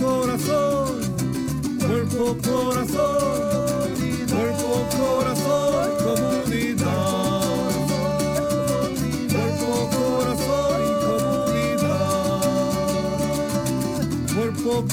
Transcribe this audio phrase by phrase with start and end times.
[0.00, 0.67] corazón,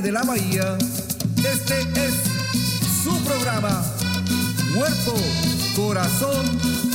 [0.00, 0.78] de la bahía,
[1.36, 2.14] este es
[3.04, 3.84] su programa.
[4.74, 5.12] Cuerpo,
[5.76, 6.46] corazón,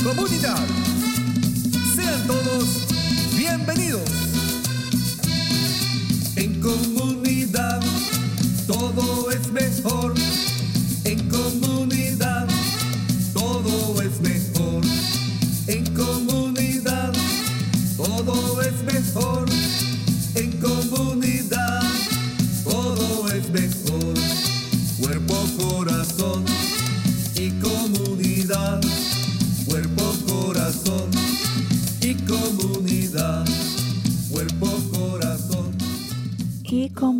[0.02, 0.58] comunidad.
[1.94, 2.88] Sean todos
[3.36, 4.10] bienvenidos.
[6.34, 7.80] En comunidad
[8.66, 10.17] todo es mejor.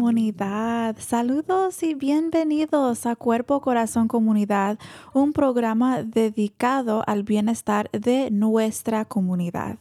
[0.09, 0.97] Comunidad.
[0.99, 4.79] Saludos y bienvenidos a Cuerpo Corazón Comunidad,
[5.13, 9.77] un programa dedicado al bienestar de nuestra comunidad.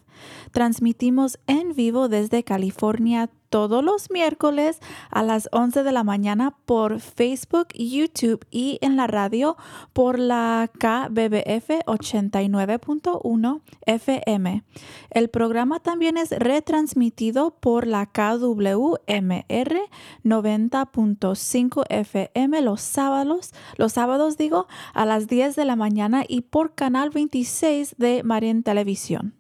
[0.52, 7.00] Transmitimos en vivo desde California todos los miércoles a las 11 de la mañana por
[7.00, 9.58] Facebook, YouTube y en la radio
[9.94, 14.64] por la KBBF 89.1 FM.
[15.10, 19.78] El programa también es retransmitido por la KWMR
[20.24, 26.76] 90.5 FM los sábados, los sábados digo, a las 10 de la mañana y por
[26.76, 29.37] canal 26 de Marín Televisión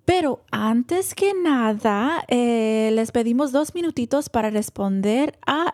[0.05, 5.73] Pero antes que nada, eh, les pedimos dos minutitos para responder a,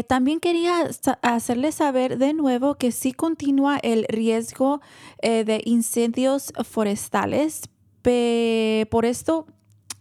[0.06, 0.88] También quería
[1.20, 4.80] hacerles saber de nuevo que sí continúa el riesgo
[5.20, 7.68] de incendios forestales.
[8.02, 9.46] Por esto,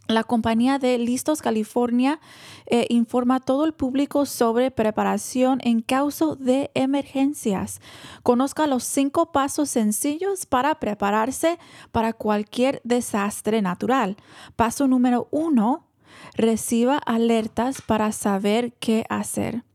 [0.07, 2.21] la compañía de Listos California
[2.65, 7.81] eh, informa a todo el público sobre preparación en caso de emergencias.
[8.23, 11.59] Conozca los cinco pasos sencillos para prepararse
[11.91, 14.15] para cualquier desastre natural.
[14.55, 15.87] Paso número uno,
[16.35, 19.65] reciba alertas para saber qué hacer.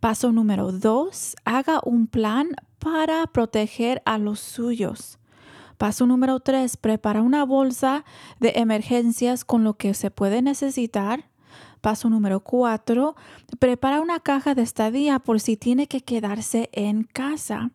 [0.00, 5.18] Paso número dos, haga un plan para proteger a los suyos.
[5.78, 8.04] Paso número tres, prepara una bolsa
[8.40, 11.28] de emergencias con lo que se puede necesitar.
[11.80, 13.14] Paso número cuatro,
[13.58, 17.70] prepara una caja de estadía por si tiene que quedarse en casa.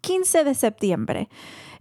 [0.00, 1.28] 15 de septiembre.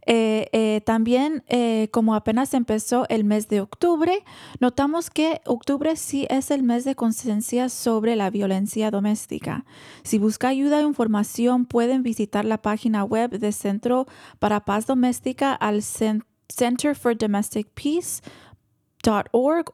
[0.09, 4.23] Eh, eh, también, eh, como apenas empezó el mes de octubre,
[4.61, 9.65] notamos que octubre sí es el mes de conciencia sobre la violencia doméstica.
[10.03, 14.07] Si busca ayuda o información, pueden visitar la página web del Centro
[14.39, 18.21] para Paz Doméstica al Center for Domestic Peace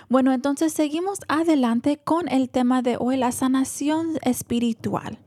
[0.10, 5.20] Bueno, entonces seguimos adelante con el tema de hoy, la sanación espiritual.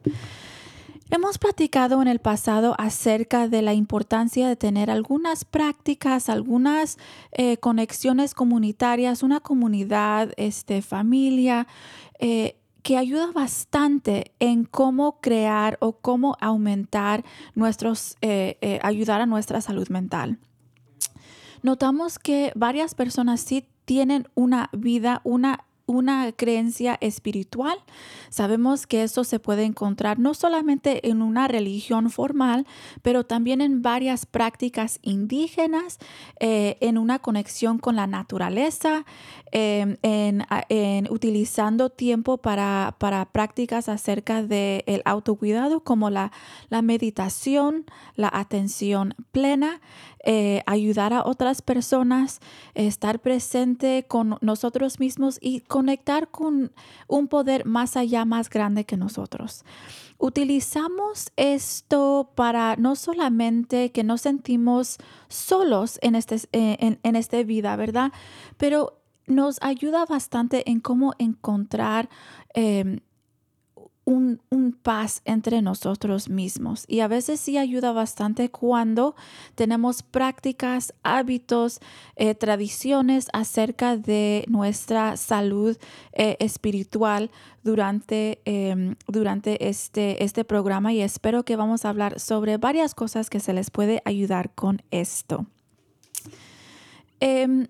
[1.12, 6.98] Hemos platicado en el pasado acerca de la importancia de tener algunas prácticas, algunas
[7.32, 11.66] eh, conexiones comunitarias, una comunidad, este, familia,
[12.20, 17.24] eh, que ayuda bastante en cómo crear o cómo aumentar
[17.56, 20.38] nuestros, eh, ayudar a nuestra salud mental.
[21.62, 27.76] Notamos que varias personas sí tienen una vida, una una creencia espiritual.
[28.30, 32.66] Sabemos que eso se puede encontrar no solamente en una religión formal,
[33.02, 35.98] pero también en varias prácticas indígenas,
[36.38, 39.04] eh, en una conexión con la naturaleza,
[39.52, 40.46] em, en,
[41.10, 42.96] utilizando tiempo para,
[43.32, 46.30] prácticas acerca del autocuidado como la,
[46.68, 47.84] la meditación,
[48.14, 49.80] la atención plena.
[50.22, 52.40] Eh, ayudar a otras personas,
[52.74, 56.72] estar presente con nosotros mismos y conectar con
[57.08, 59.64] un poder más allá, más grande que nosotros.
[60.18, 64.98] Utilizamos esto para no solamente que nos sentimos
[65.28, 68.12] solos en, este, eh, en, esta vida, ¿verdad?
[68.58, 72.10] Pero nos ayuda bastante en cómo encontrar
[72.52, 73.00] em,
[74.10, 74.40] un,
[74.82, 76.84] paz entre nosotros mismos.
[76.88, 79.14] Y a veces sí ayuda bastante cuando
[79.54, 81.80] tenemos prácticas, hábitos,
[82.16, 85.76] eh, tradiciones acerca de nuestra salud
[86.12, 87.30] eh, espiritual
[87.62, 93.28] durante, em, durante este, este programa y espero que vamos a hablar sobre varias cosas
[93.28, 95.46] que se les puede ayudar con esto.
[97.20, 97.66] Em,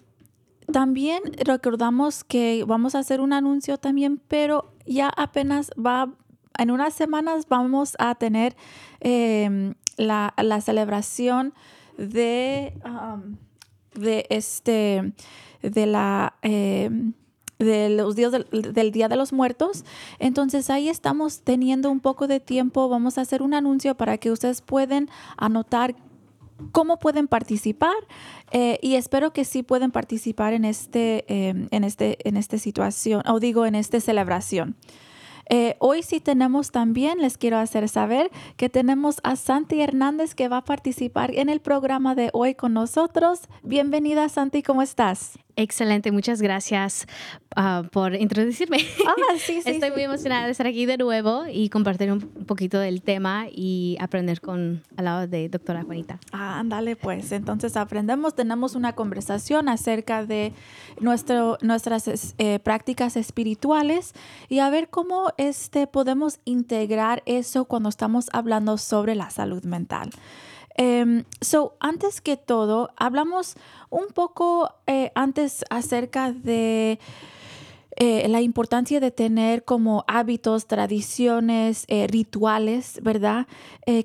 [0.70, 6.14] también recordamos que vamos a hacer un anuncio también, pero ya apenas va
[6.58, 8.56] en unas semanas vamos a tener
[9.00, 11.55] em, la, celebración
[11.97, 12.75] de,
[13.94, 15.12] de este
[15.62, 17.12] de la em,
[17.61, 19.85] de los días del, Día de los Muertos.
[20.19, 22.88] Entonces ahí estamos teniendo un poco de tiempo.
[22.88, 25.94] Vamos a hacer un anuncio para que ustedes puedan anotar
[26.73, 27.94] cómo pueden participar
[28.50, 33.23] eh, y espero que sí pueden participar en este em, en este en esta situación
[33.26, 34.76] o digo en esta celebración.
[35.52, 40.47] Eh, hoy sí tenemos también, les quiero hacer saber que tenemos a Santi Hernández que
[40.47, 43.41] va a participar en el programa de hoy con nosotros.
[43.64, 45.41] Bienvenida Santi, ¿cómo estás?
[45.56, 47.06] Excelente, muchas gracias
[47.56, 48.79] ah, por introducirme.
[49.06, 52.78] Ah, sí, sí, Estoy muy emocionada de estar aquí de nuevo y compartir un poquito
[52.78, 56.19] del tema y aprender con al lado de doctora Juanita.
[56.33, 57.33] Ah, ándale, pues.
[57.33, 60.52] Entonces aprendemos, tenemos una conversación acerca de
[61.00, 64.12] nuestro, nuestras eh, prácticas espirituales
[64.49, 70.11] y a ver cómo este, podemos integrar eso cuando estamos hablando sobre la salud mental.
[70.80, 73.56] Um, so, antes que todo, hablamos
[73.90, 76.99] un poco eh, antes acerca de
[77.97, 83.47] eh, la importancia de tener como hábitos, tradiciones, eh, rituales, ¿verdad?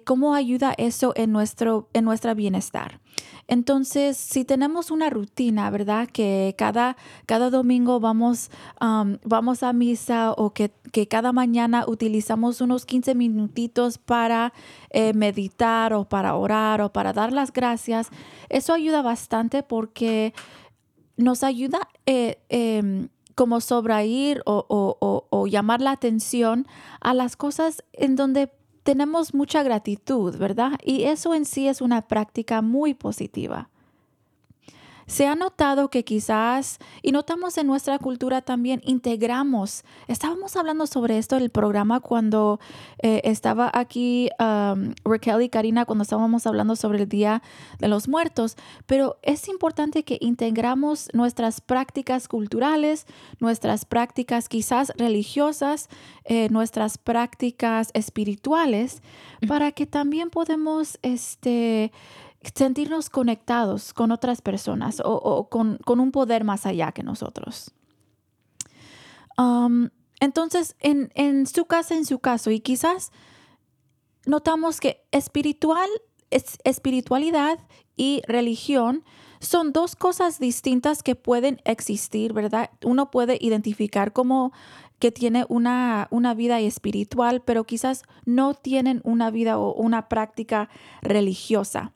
[0.03, 2.99] ¿Cómo ayuda eso en nuestro en nuestro bienestar?
[3.47, 6.07] Entonces, si tenemos una rutina, ¿verdad?
[6.07, 8.49] Que cada, cada domingo vamos,
[9.23, 10.71] vamos a misa o que,
[11.07, 14.53] cada mañana utilizamos unos 15 minutitos para
[14.89, 18.09] eh, meditar o para orar o para dar las gracias,
[18.49, 20.33] eso ayuda bastante porque
[21.17, 26.65] nos ayuda eh, em, como sobrair o, o, o, llamar la atención
[27.01, 28.49] a las cosas en donde
[28.83, 30.73] tenemos mucha gratitud, ¿verdad?
[30.83, 33.69] Y eso en sí es una práctica muy positiva.
[35.07, 39.83] Se ha notado que quizás, y notamos en nuestra cultura también, integramos.
[40.07, 42.59] Estábamos hablando sobre esto en el programa cuando
[43.01, 47.41] eh, estaba aquí um, Raquel y Karina, cuando estábamos hablando sobre el Día
[47.79, 53.05] de los Muertos, pero es importante que integramos nuestras prácticas culturales,
[53.39, 55.89] nuestras prácticas quizás religiosas,
[56.25, 59.01] eh, nuestras prácticas espirituales,
[59.47, 61.91] para que también podemos, este,
[62.53, 67.71] sentirnos conectados con otras personas o, con, un poder más allá que nosotros.
[69.37, 73.11] Um, entonces, en, su casa, en su caso, y quizás
[74.25, 75.89] notamos que espiritual,
[76.29, 77.59] espiritualidad
[77.95, 79.03] y religión
[79.39, 82.71] son dos cosas distintas que pueden existir, ¿verdad?
[82.83, 84.51] Uno puede identificar como
[84.99, 90.69] que tiene una, una vida espiritual, pero quizás no tienen una vida o una práctica
[91.01, 91.94] religiosa.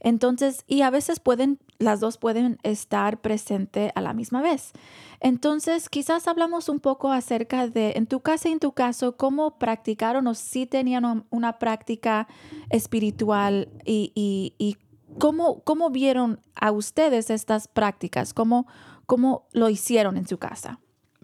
[0.00, 4.72] Entonces, y a veces pueden, las dos pueden estar presentes a la misma vez.
[5.20, 9.58] Entonces, quizás hablamos un poco acerca de, en tu casa y en tu caso, cómo
[9.58, 12.28] practicaron o si tenían una práctica
[12.70, 14.76] espiritual y,
[15.18, 18.66] cómo, cómo, vieron a ustedes estas prácticas, cómo,
[19.06, 20.78] cómo lo hicieron en su casa.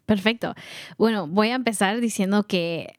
[0.07, 0.55] Perfecto.
[0.99, 2.99] Bueno, voy a empezar diciendo que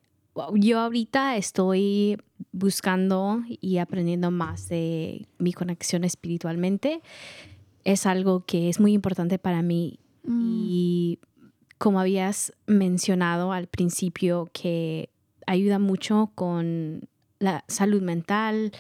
[0.54, 2.18] yo ahorita estoy
[2.52, 7.02] buscando y aprendiendo más de mi conexión espiritualmente.
[7.84, 10.54] Es algo que es muy importante para mí mm.
[10.68, 11.20] y
[11.78, 15.10] como habías mencionado al principio, que
[15.46, 17.08] ayuda mucho con
[17.40, 18.72] la salud mental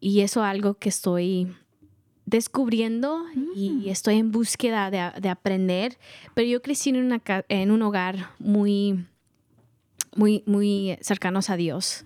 [0.00, 1.48] y eso es algo que estoy
[2.26, 3.88] descubriendo y mm.
[3.88, 5.98] estoy en búsqueda de, aprender,
[6.34, 9.06] pero yo crecí en, una, en un hogar muy
[10.16, 12.04] muy, muy cercanos a Dios.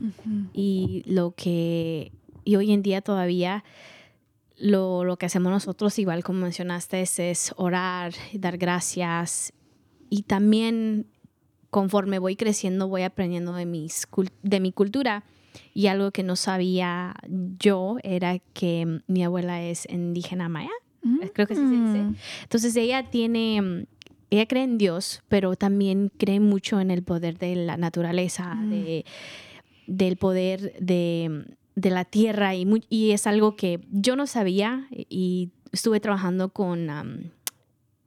[0.53, 2.13] Y lo que,
[2.45, 3.65] y hoy en día todavía
[4.57, 9.53] lo, lo, que hacemos nosotros, igual como mencionaste, es, es orar, dar gracias.
[10.11, 11.07] Y también
[11.71, 14.07] conforme voy creciendo, voy aprendiendo de, mis,
[14.43, 15.25] de mi cultura.
[15.75, 17.15] Y algo que no sabía
[17.59, 20.71] yo era que mi abuela es indígena maya.
[21.33, 22.03] Creo que sí se dice.
[22.03, 22.17] Mm.
[22.43, 23.87] Entonces ella tiene
[24.31, 28.71] ella cree en Dios, pero también cree mucho en el poder de la naturaleza, mm.
[28.71, 29.05] de,
[29.87, 35.51] del poder de, de la tierra y, y, es algo que yo no sabía y
[35.73, 37.33] estuve trabajando con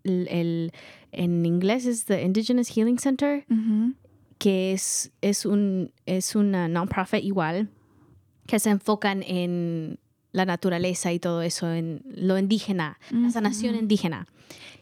[0.03, 0.71] el,
[1.11, 3.45] en inglés es the Indigenous Healing Center,
[4.37, 7.69] que es, es un es una non-profit igual,
[8.47, 9.99] que se enfocan en
[10.31, 14.27] la naturaleza y todo eso, en lo indígena, la sanación indígena.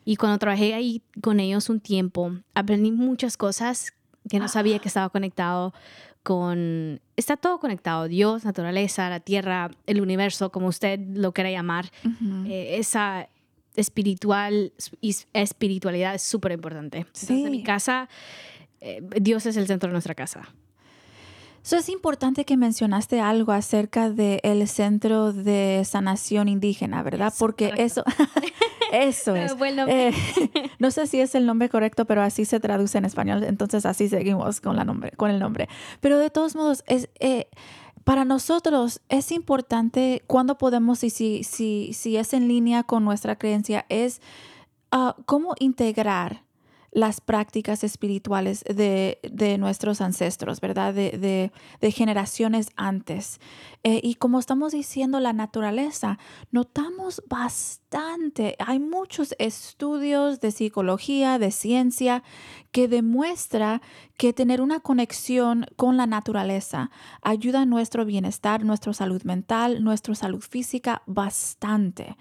[0.09, 3.93] Y cuando trabajé ahí con ellos un tiempo, aprendí muchas cosas
[4.27, 5.71] que no sabía que estaba conectado
[6.23, 6.99] con...
[7.15, 11.91] Está todo conectado, Dios, naturaleza, la tierra, el universo, como usted lo quiera llamar.
[12.47, 13.29] Eh, esa
[13.75, 14.73] espiritual
[15.31, 17.05] espiritualidad es súper importante.
[17.13, 17.45] Sí.
[17.45, 18.09] en mi casa,
[18.81, 20.41] eh, Dios es el centro de nuestra casa.
[21.63, 27.31] Eso es importante que mencionaste algo acerca del centro de sanación indígena, ¿verdad?
[27.37, 28.03] Porque eso,
[28.91, 29.55] eso es.
[29.87, 30.13] Eh,
[30.79, 34.09] no sé si es el nombre correcto, pero así se traduce en español, entonces así
[34.09, 35.67] seguimos con, la nombre, con el nombre.
[35.99, 37.47] Pero de todos modos, es, eh,
[38.03, 43.37] para nosotros es importante cuando podemos y si, si, si es en línea con nuestra
[43.37, 44.21] creencia, es
[44.91, 46.43] uh, cómo integrar
[46.91, 49.19] las prácticas espirituales de,
[49.59, 50.93] nuestros ancestros, ¿verdad?
[50.93, 51.51] De,
[51.91, 53.39] generaciones antes.
[53.83, 56.19] Eh, y como estamos diciendo, la naturaleza,
[56.51, 62.23] notamos bastante, hay muchos estudios de psicología, de ciencia,
[62.71, 63.81] que demuestra
[64.17, 70.13] que tener una conexión con la naturaleza ayuda a nuestro bienestar, nuestra salud mental, nuestra
[70.13, 72.17] salud física bastante.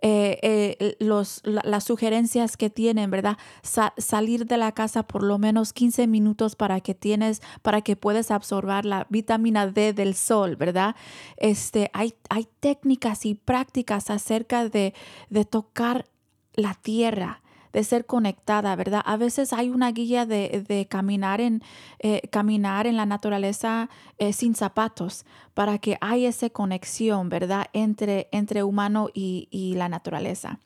[0.00, 3.36] Eh, eh, los, las sugerencias que tienen, ¿verdad?
[3.98, 8.30] salir de la casa por lo menos 15 minutos para que tienes, para que puedas
[8.30, 10.96] absorber la vitamina D del sol, ¿verdad?
[11.36, 14.94] Este, hay, hay técnicas y prácticas acerca de,
[15.28, 16.06] de tocar
[16.54, 19.02] la tierra, de ser conectada, ¿verdad?
[19.04, 21.62] A veces hay una guía de, caminar, en,
[21.98, 25.24] eh, caminar en la naturaleza eh, sin zapatos
[25.54, 27.66] para que haya esa conexión, ¿verdad?
[27.72, 30.58] Entre, entre humano y, la naturaleza.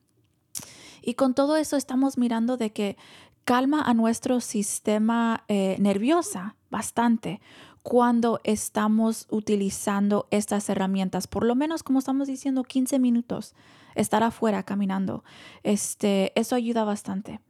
[1.02, 2.96] Y con todo eso estamos mirando de que
[3.44, 7.40] calma a nuestro sistema eh, nerviosa bastante
[7.82, 13.54] cuando estamos utilizando estas herramientas, por lo menos como estamos diciendo, 15 minutos
[13.95, 15.25] estar afuera caminando.
[15.63, 17.41] Este, eso ayuda bastante.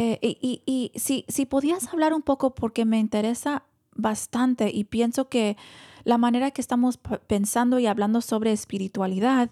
[0.00, 3.64] Eh, y, y, si, si podías hablar un poco porque me interesa
[3.96, 5.56] bastante y pienso que
[6.04, 9.50] la manera que estamos pensando y hablando sobre espiritualidad,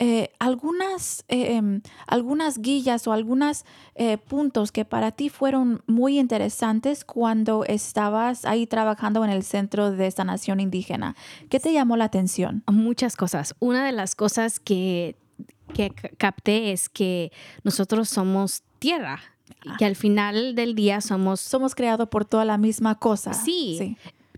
[0.00, 3.64] eh, algunas, eh, em, algunas guías o algunos
[4.26, 10.10] puntos que para ti fueron muy interesantes cuando estabas ahí trabajando en el centro de
[10.10, 11.14] sanación indígena.
[11.48, 12.64] ¿Qué te llamó la atención?
[12.66, 13.54] Muchas cosas.
[13.60, 15.16] Una de las cosas que,
[15.74, 17.30] que ca- capté es que
[17.64, 19.20] nosotros somos tierra
[19.64, 23.32] y que al final del día somos Somos creados por toda la misma cosa.
[23.34, 23.96] Sí.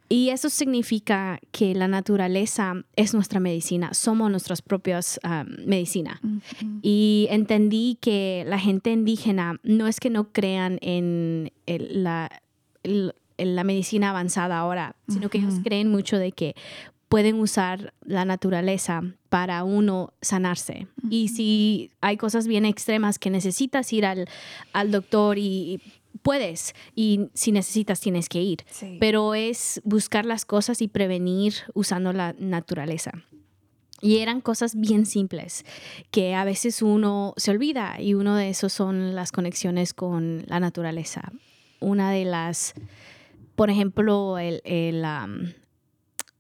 [0.09, 6.21] Y eso significa que la naturaleza es nuestra medicina, somos nuestras propias ah, medicina.
[6.23, 6.79] Ujú.
[6.83, 12.31] Y entendí que la gente indígena no es que no crean en el- la,
[12.85, 16.55] el- en la medicina avanzada ahora, sino que ellos creen mucho de que
[17.09, 19.03] pueden usar la naturaleza
[19.37, 20.87] para uno sanarse.
[21.11, 24.31] Y si hay cosas bien extremas que necesitas ir al,
[24.73, 25.79] al doctor y
[26.23, 28.97] puedes, y si necesitas tienes que ir Sí.
[28.99, 33.13] pero es buscar las cosas y prevenir usando la naturaleza.
[34.01, 35.67] Y eran cosas bien simples
[36.11, 40.61] que a veces uno se olvida y uno de esos son las conexiones con la
[40.61, 41.31] naturaleza.
[41.81, 42.73] Una de las,
[43.55, 45.05] por ejemplo, el, el,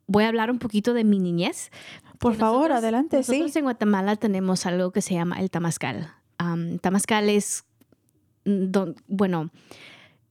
[0.06, 1.70] voy a hablar un poquito de mi niñez.
[2.18, 3.32] Por favor, Nosotros- adelante, sí.
[3.32, 6.12] Nosotros en Guatemala tenemos algo que se llama el tamascal.
[6.38, 7.64] Am, tamascal es,
[8.44, 9.50] don- bueno,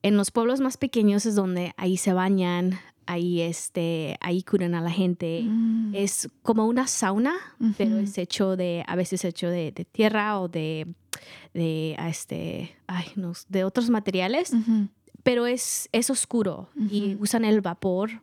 [0.03, 4.81] en los pueblos más pequeños es donde ahí se bañan, ahí, este, ahí curan a
[4.81, 5.41] la gente.
[5.43, 5.93] Mm.
[5.95, 7.33] Es como una sauna,
[7.77, 10.87] pero es hecho de, a veces hecho de, de tierra o de,
[11.53, 14.51] de, este, ay, no, de otros materiales
[15.23, 18.21] pero es, es oscuro y usan el vapor.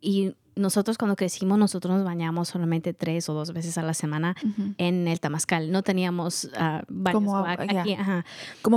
[0.00, 4.34] Y nosotros cuando crecimos, nosotros nos bañamos solamente tres o dos veces a la semana
[4.44, 4.74] Ujú.
[4.78, 5.70] en el Tamascal.
[5.70, 6.50] No teníamos
[6.88, 7.94] baños Como aquí.
[7.94, 8.24] ajá.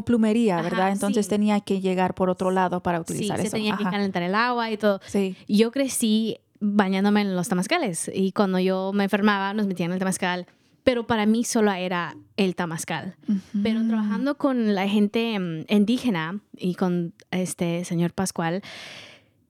[0.05, 0.91] Plumería, Ajá, ¿verdad?
[0.91, 1.29] Entonces sí.
[1.29, 3.55] tenía que llegar por otro lado para Sí, utilizar se eso.
[3.57, 4.99] tenía que calentar el agua y todo.
[5.05, 5.35] Sí.
[5.47, 9.99] Yo crecí bañándome en los Tamascales y cuando yo me enfermaba nos metían en el
[9.99, 10.45] Tamascal.
[10.83, 13.15] Pero para mí solo era el Tamascal.
[13.63, 13.87] Pero Ujú.
[13.89, 18.61] trabajando con la gente mm, indígena y con este señor Pascual,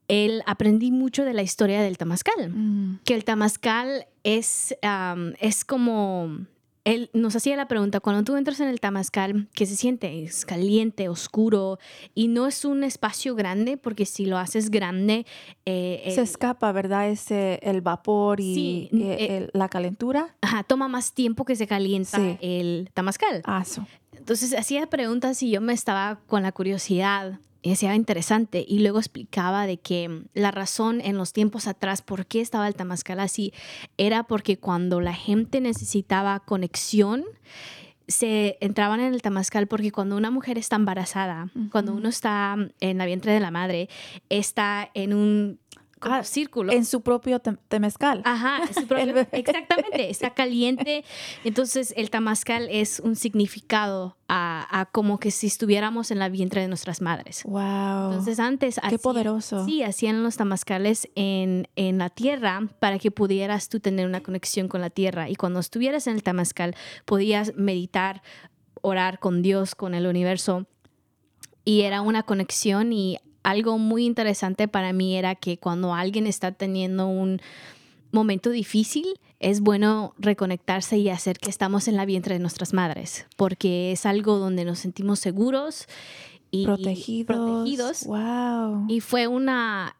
[0.07, 2.49] él aprendí mucho de la historia del Tamascal.
[2.49, 2.99] Mm.
[3.05, 4.75] Que el Tamascal es,
[5.39, 6.45] es como...
[6.85, 10.21] Él nos hacía la pregunta, cuando tú entras en el Tamascal, ¿qué se siente?
[10.25, 11.79] Es caliente, oscuro,
[12.13, 15.25] y no es un espacio grande, porque si lo haces grande...
[15.65, 17.07] eh, Se el- escapa, ¿verdad?
[17.09, 20.35] Ese, el vapor y Sí, eh, eh, el- la calentura.
[20.41, 22.37] ajá, toma más tiempo que se calienta Sí.
[22.41, 23.43] el Tamascal.
[23.45, 23.63] Ah.
[24.17, 28.99] Entonces hacía preguntas y yo me estaba con la curiosidad y decía interesante y luego
[28.99, 33.19] explicaba de que mm, la razón en los tiempos atrás por qué estaba el Tamascal
[33.19, 33.53] así
[33.97, 37.23] era porque cuando la gente necesitaba conexión
[38.07, 42.97] se entraban en el Tamascal porque cuando una mujer está embarazada, cuando uno está en
[42.97, 43.87] la vientre de la madre,
[44.29, 45.59] está en un
[46.03, 46.71] como Ah, círculo.
[46.71, 48.21] En su propio tem- temezcal.
[48.25, 51.03] Ajá, su propio- exactamente, está caliente.
[51.43, 56.61] Entonces el tamascal es un significado a, a como que si estuviéramos en la vientre
[56.61, 57.43] de nuestras madres.
[57.45, 58.11] Wow.
[58.11, 59.65] Entonces antes Qué hacían- poderoso.
[59.65, 64.67] Sí, hacían los tamascales en, en la tierra para que pudieras tú tener una conexión
[64.67, 65.29] con la tierra.
[65.29, 68.21] Y cuando estuvieras en el tamascal podías meditar,
[68.81, 70.67] orar con Dios, con el universo.
[71.65, 76.51] Y era una conexión y algo muy interesante para mí era que cuando alguien está
[76.51, 77.41] teniendo un
[78.11, 79.05] momento difícil,
[79.39, 84.05] es bueno reconectarse y hacer que estamos en la vientre de nuestras madres, porque es
[84.05, 85.87] algo donde nos sentimos seguros
[86.51, 87.35] y protegidos.
[87.35, 88.05] protegidos.
[88.05, 88.85] Wow.
[88.87, 89.97] Y fue una,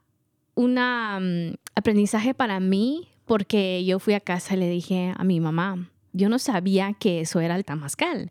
[0.55, 5.39] una mm, aprendizaje para mí porque yo fui a casa y le dije a mi
[5.39, 8.29] mamá, yo no sabía que eso era el tamascal.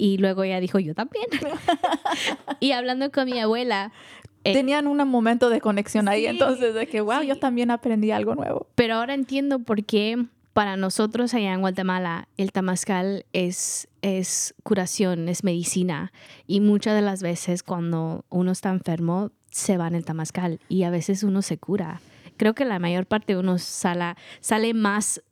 [0.00, 1.26] Y luego ella dijo, yo también.
[2.60, 3.92] y hablando con mi abuela,
[4.44, 8.10] eh, Tenían un momento de conexión ahí, Sí, entonces, de que, wow, yo también aprendí
[8.10, 8.66] algo nuevo.
[8.74, 15.28] pero ahora entiendo por qué para nosotros allá en Guatemala el tamascal es, es curación,
[15.28, 16.12] es medicina.
[16.48, 20.82] Y muchas de las veces cuando uno está enfermo, se va en el tamascal y
[20.82, 22.00] a veces uno se cura.
[22.36, 25.22] Creo que la mayor parte de uno sale más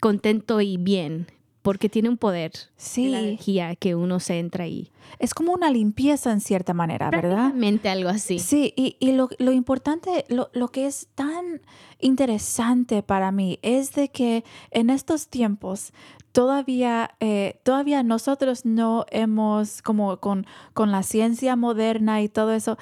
[0.00, 1.26] contento y bien
[1.64, 4.90] porque tiene un poder la Sí, energía que uno se entra ahí.
[5.18, 7.54] es como una limpieza en cierta manera, ¿verdad?
[7.88, 8.38] Algo así.
[8.38, 11.62] Sí, y, y lo, lo importante, lo, lo que es tan
[12.00, 15.92] interesante para mí es de que en estos tiempos
[16.32, 22.76] todavía, eh, todavía nosotros no hemos, como con, con la ciencia moderna y todo eso,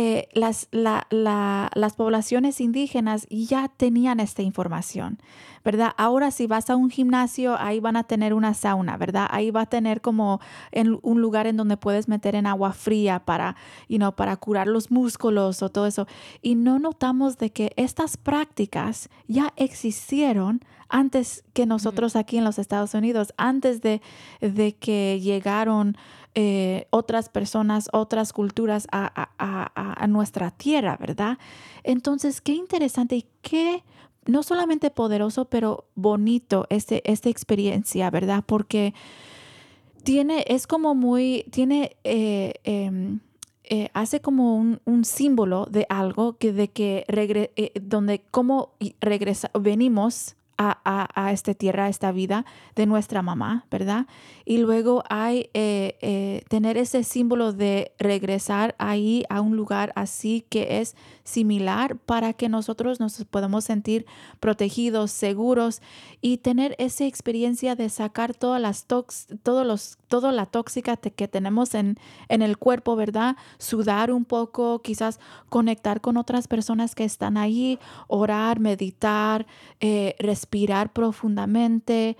[0.00, 5.18] eh, las, las poblaciones indígenas ya tenían esta información,
[5.64, 5.90] ¿verdad?
[5.96, 9.26] Ahora si vas a un gimnasio, ahí van a tener una sauna, ¿verdad?
[9.28, 13.24] Ahí va a tener como en un lugar en donde puedes meter en agua fría
[13.24, 13.56] para,
[13.88, 16.06] you know, para curar los músculos o todo eso.
[16.42, 22.60] Y no notamos de que estas prácticas ya existieron antes que nosotros aquí en los
[22.60, 24.00] Estados Unidos, antes de,
[24.40, 25.96] de que llegaron
[26.40, 31.36] eh, otras personas, otras culturas a, nuestra tierra, ¿verdad?
[31.82, 33.82] Entonces, qué interesante y qué
[34.24, 38.44] no solamente poderoso, pero bonito este, esta experiencia, ¿verdad?
[38.46, 38.94] Porque
[40.04, 43.18] tiene, es como muy, tiene, eh, em,
[43.64, 47.50] eh, hace como un, símbolo de algo que de que regre,
[47.82, 52.44] donde como regresa, venimos a, a, esta tierra, a esta vida
[52.74, 54.06] de nuestra mamá, ¿verdad?
[54.44, 60.44] Y luego hay eh, eh, tener ese símbolo de regresar ahí a un lugar así
[60.48, 64.04] que es similar para que nosotros nos podamos sentir
[64.40, 65.80] protegidos, seguros
[66.20, 71.28] y tener esa experiencia de sacar todas las tox, todos los, toda la tóxica que
[71.28, 73.36] tenemos en, en el cuerpo, ¿verdad?
[73.58, 79.46] Sudar un poco, quizás conectar con otras personas que están ahí, orar, meditar,
[79.80, 80.16] eh,
[80.92, 82.16] profundamente.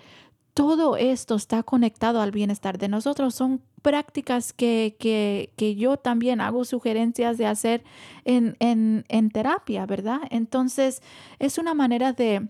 [0.55, 3.35] Todo esto está conectado al bienestar de nosotros.
[3.35, 7.85] Son prácticas que, que, que yo también hago sugerencias de hacer
[8.25, 10.21] en, en, en terapia, ¿verdad?
[10.31, 11.03] Entonces,
[11.39, 12.49] es una manera de,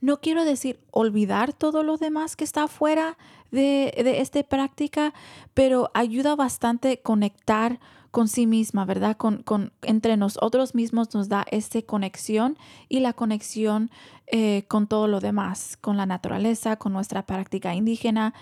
[0.00, 3.18] no quiero decir olvidar todo lo demás que está fuera
[3.50, 5.14] de, de esta práctica,
[5.54, 7.78] pero ayuda bastante conectar
[8.16, 9.14] con sí misma, ¿verdad?
[9.18, 12.56] Con, con, entre nosotros mismos nos da esta conexión
[12.88, 13.90] y la conexión
[14.26, 18.32] eh, con todo lo demás, con la naturaleza, con nuestra práctica indígena.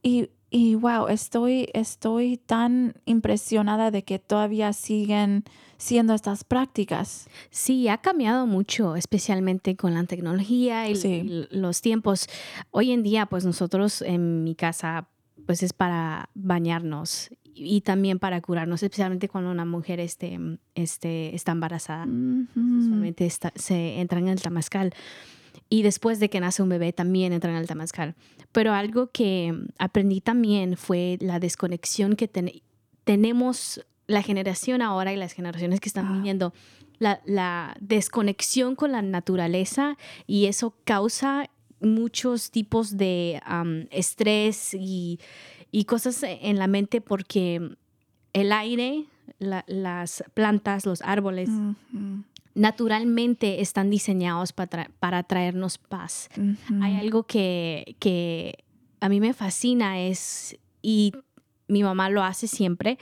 [0.00, 5.42] Y, y wow, estoy, estoy tan impresionada de que todavía siguen
[5.76, 7.28] siendo estas prácticas.
[7.50, 11.48] Sí, ha cambiado mucho, especialmente con la tecnología y sí.
[11.50, 12.28] los tiempos.
[12.70, 15.08] Hoy en día, pues nosotros en mi casa,
[15.46, 20.38] pues es para bañarnos y también para curarnos, especialmente cuando una mujer este,
[20.74, 22.06] este, está embarazada.
[22.06, 23.52] Mm -hmm.
[23.54, 24.92] se entra en el tamascal.
[25.68, 28.14] Y después de que nace un bebé también entra en el tamascal.
[28.52, 32.50] Pero algo que aprendí también fue la desconexión que ten
[33.04, 36.12] tenemos la generación ahora y las generaciones que están ah.
[36.12, 36.52] viviendo.
[36.98, 45.20] La, la desconexión con la naturaleza y eso causa muchos tipos de um, estrés y,
[45.70, 47.76] y cosas en la mente porque
[48.32, 49.04] el aire,
[49.38, 52.24] la, las plantas, los árboles, uh -huh.
[52.54, 56.28] naturalmente están diseñados para, tra para traernos paz.
[56.36, 56.84] Uh -huh.
[56.84, 58.64] Hay algo que, que
[59.00, 61.12] a mí me fascina es, y
[61.68, 62.98] mi mamá lo hace siempre,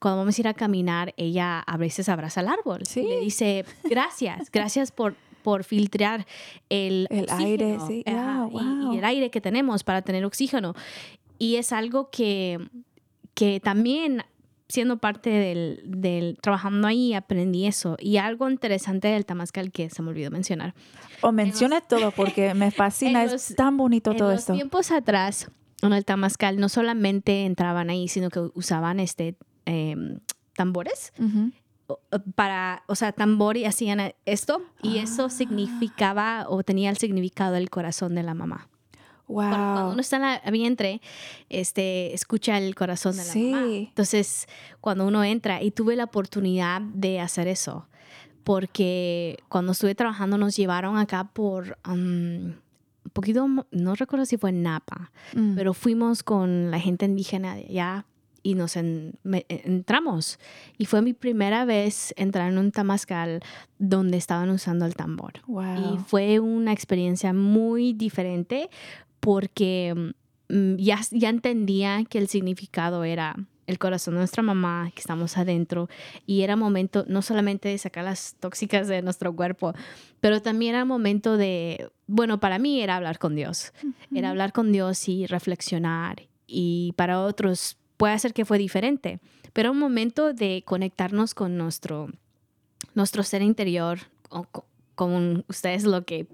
[0.00, 2.80] cuando vamos a ir a caminar, ella a veces abraza al árbol.
[2.86, 3.00] Sí.
[3.00, 6.26] Y le dice, gracias, gracias por, por filtrar
[6.68, 8.04] el, el aire sí.
[8.06, 8.92] wow, wow.
[8.92, 10.74] Y, y, el aire que tenemos para tener oxígeno.
[11.38, 12.58] Y es algo que,
[13.34, 14.24] que también
[14.68, 20.02] siendo parte del, del, trabajando ahí aprendí eso y algo interesante del Tamascal que se
[20.02, 20.74] me olvidó mencionar.
[21.22, 24.52] O mencione los, todo porque me fascina, los, es tan bonito todo esto.
[24.52, 29.96] En tiempos atrás, en el Tamascal no solamente entraban ahí, sino que usaban este eh,
[30.54, 31.12] tambores.
[31.18, 31.52] Uh -huh
[32.34, 35.02] para, o sea, tambor y hacían esto y ah.
[35.04, 38.68] eso significaba o tenía el significado del corazón de la mamá.
[39.28, 39.50] Wow.
[39.50, 41.00] Cuando uno está en la vientre,
[41.48, 43.50] este, escucha el corazón de la sí.
[43.50, 43.66] mamá.
[43.66, 44.46] Entonces,
[44.80, 47.86] cuando uno entra, y tuve la oportunidad de hacer eso,
[48.44, 52.54] porque cuando estuve trabajando nos llevaron acá por um,
[53.08, 55.54] un poquito, no recuerdo si fue en Napa, mm.
[55.54, 58.06] pero fuimos con la gente indígena de allá
[58.42, 60.38] y nos en, me, entramos.
[60.78, 63.40] Y fue mi primera vez entrar en un tamascal
[63.78, 65.34] donde estaban usando el tambor.
[65.46, 65.96] Wow.
[65.96, 68.70] Y fue una experiencia muy diferente
[69.20, 70.12] porque
[70.48, 73.36] mm, ya, ya entendía que el significado era
[73.68, 75.88] el corazón de nuestra mamá, que estamos adentro,
[76.26, 79.74] y era momento no solamente de sacar las tóxicas de nuestro cuerpo,
[80.20, 84.18] pero también era momento de, bueno, para mí era hablar con Dios, uh -huh.
[84.18, 89.20] era hablar con Dios y reflexionar, y para otros puede ser que fue diferente,
[89.52, 92.08] pero un momento de conectarnos con nuestro,
[92.94, 93.98] nuestro ser interior,
[94.30, 94.46] o
[94.94, 96.26] con ustedes lo que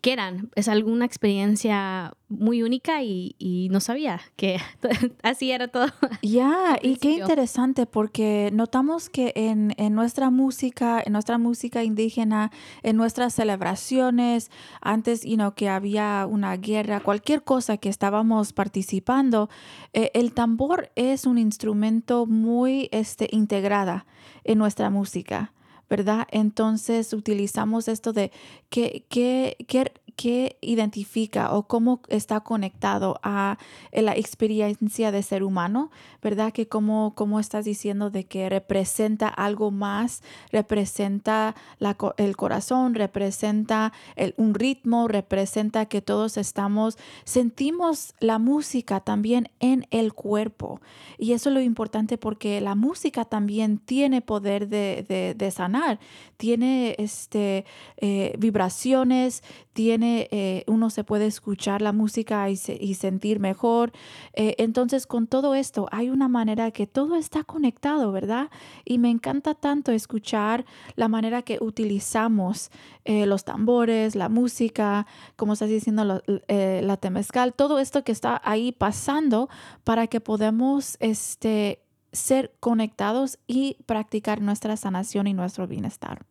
[0.00, 0.50] quieran.
[0.54, 4.58] Es alguna experiencia muy única y, y no sabía que
[5.22, 5.86] así era todo.
[6.22, 12.50] Ya, y qué interesante porque notamos que en, en, nuestra música, en nuestra música indígena,
[12.82, 19.50] en nuestras celebraciones, antes you know, que había una guerra, cualquier cosa que estábamos participando,
[19.92, 24.06] eh, el tambor es un instrumento muy este, integrada
[24.44, 25.52] en nuestra música.
[25.90, 26.26] ¿Verdad?
[26.30, 28.30] Entonces utilizamos esto de
[28.70, 33.56] qué, qué, qué, qué identifica o cómo está conectado a
[33.90, 36.52] eh, la experiencia de ser humano, ¿verdad?
[36.52, 43.94] Que como, como estás diciendo de que representa algo más, representa la, el corazón, representa
[44.14, 50.82] el, un ritmo, representa que todos estamos, sentimos la música también en el cuerpo.
[51.16, 55.98] Y eso es lo importante porque la música también tiene poder de, de, de sanar,
[56.36, 57.64] tiene este,
[57.96, 63.92] eh, vibraciones, tiene, eh, uno se puede escuchar la música y, sentir mejor.
[64.34, 68.50] Eh, entonces, con todo esto, hay una manera que todo está conectado, ¿verdad?
[68.84, 70.64] Y me encanta tanto escuchar
[70.96, 72.70] la manera que utilizamos
[73.04, 78.72] eh, los tambores, la música, como estás diciendo, la temezcal, todo esto que está ahí
[78.72, 79.48] pasando
[79.84, 86.26] para que podamos este, ser conectados y practicar nuestra sanación y nuestro bienestar.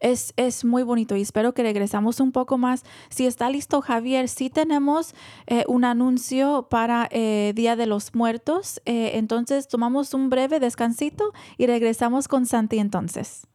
[0.00, 2.82] Es, es, muy bonito y espero que regresamos un poco más.
[3.08, 5.14] Si está listo Javier, sí tenemos
[5.46, 8.80] eh, un anuncio para eh, Día de los Muertos.
[8.84, 13.46] Eh, entonces tomamos un breve descansito y regresamos con Santi entonces.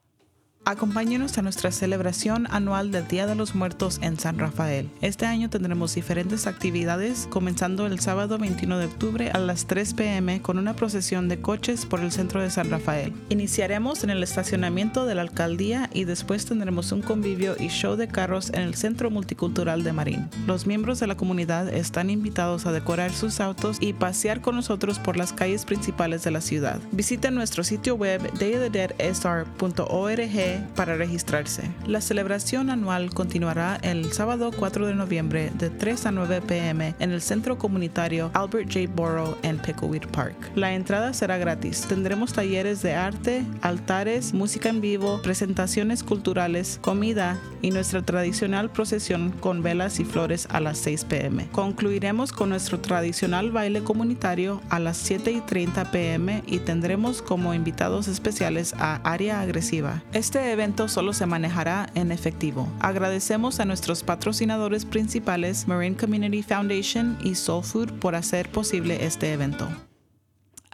[0.68, 4.90] Acompáñenos a nuestra celebración anual del Día de los Muertos en San Rafael.
[5.00, 10.42] Este año tendremos diferentes actividades, comenzando el sábado 21 de octubre a las 3 pm
[10.42, 13.14] con una procesión de coches por el centro de San Rafael.
[13.30, 18.10] Iniciaremos en el estacionamiento de la alcaldía y después tendremos un convivio y show de
[18.10, 20.28] carros en el Centro Multicultural de Marín.
[20.48, 25.00] Los miembros de la comunidad están invitados a decorar sus autos y pasear con nosotros
[25.00, 26.82] por las calles principales de la ciudad.
[26.92, 31.64] Visiten nuestro sitio web dayofthedeadsr.org para registrarse.
[31.86, 37.12] La celebración anual continuará el sábado 4 de noviembre de 3 a 9 pm en
[37.12, 38.92] el centro comunitario Albert J.
[38.94, 40.36] Borough en Pickleweed Park.
[40.56, 41.86] La entrada será gratis.
[41.88, 49.32] Tendremos talleres de arte, altares, música en vivo, presentaciones culturales, comida y nuestra tradicional procesión
[49.32, 51.48] con velas y flores a las 6 pm.
[51.52, 57.54] Concluiremos con nuestro tradicional baile comunitario a las 7 y 30 pm y tendremos como
[57.54, 60.04] invitados especiales a Área Agresiva.
[60.14, 62.68] Este evento solo se manejará en efectivo.
[62.80, 69.34] Agradecemos a nuestros patrocinadores principales, Marine Community Foundation y Soul Food, por hacer posible este
[69.34, 69.68] evento.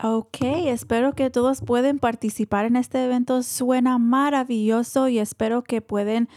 [0.02, 3.44] Ok, espero que todos pueden participar en este evento.
[3.44, 6.30] Suena maravilloso y espero que pueden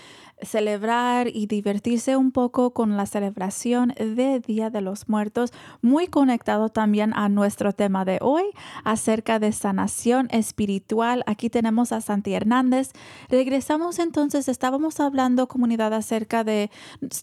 [0.43, 6.69] celebrar y divertirse un poco con la celebración de Día de los Muertos, muy conectado
[6.69, 8.45] también a nuestro tema de hoy
[8.85, 11.23] acerca de sanación espiritual.
[11.27, 12.93] Aquí tenemos a Santi Hernández.
[13.31, 16.71] Regresamos entonces, estábamos hablando comunidad acerca de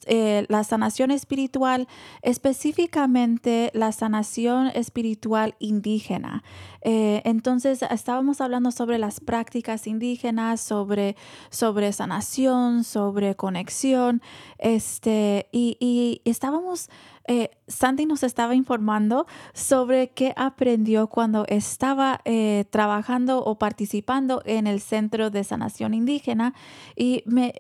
[0.06, 1.88] eh, la sanación espiritual,
[2.22, 6.44] específicamente la sanación espiritual indígena.
[6.84, 11.16] Eh, entonces estábamos hablando sobre las prácticas indígenas, sobre,
[11.50, 14.22] sobre sanación, sobre conexión,
[14.58, 16.90] este, y, y estábamos
[17.26, 24.68] eh, Sandy nos estaba informando sobre qué aprendió cuando estaba eh, trabajando o participando en
[24.68, 26.54] el Centro de Sanación Indígena
[26.98, 27.54] y me,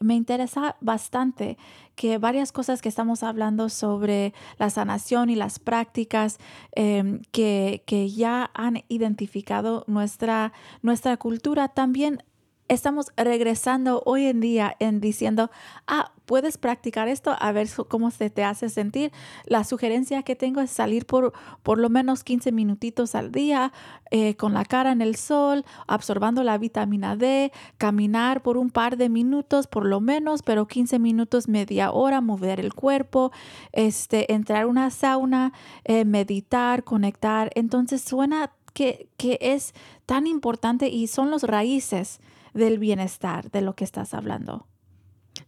[0.00, 1.58] interesa bastante
[1.94, 6.38] que varias cosas que estamos hablando sobre la sanación y las prácticas
[6.72, 10.52] em, que, que, ya han identificado nuestra,
[10.82, 12.22] nuestra cultura también
[12.68, 15.50] estamos regresando hoy en día en diciendo,
[15.86, 19.12] ah, puedes practicar esto a ver cómo se te hace sentir.
[19.44, 23.72] La sugerencia que tengo es salir por por lo menos 15 minutitos al día
[24.10, 28.96] eh, con la cara en el sol, absorbando la vitamina D, caminar por un par
[28.96, 33.32] de minutos por lo menos, pero 15 minutos, media hora, mover el cuerpo,
[33.72, 35.52] este, entrar a una sauna,
[35.84, 37.50] eh, meditar, conectar.
[37.54, 39.74] Entonces suena que, que es
[40.06, 42.20] tan importante y son los raíces
[42.54, 44.66] del bienestar de lo que estás hablando.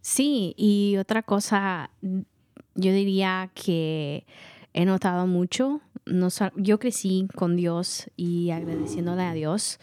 [0.01, 4.25] Sí, y otra cosa, yo diría que
[4.73, 9.79] he notado mucho, no, yo crecí con Dios y agradeciéndole a Dios,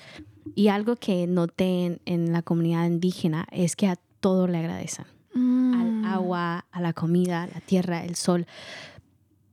[0.54, 5.40] y algo que noté en, la comunidad indígena es que a todo le agradecen, al
[5.40, 6.04] mm.
[6.04, 8.46] agua, a la comida, a la tierra, el sol.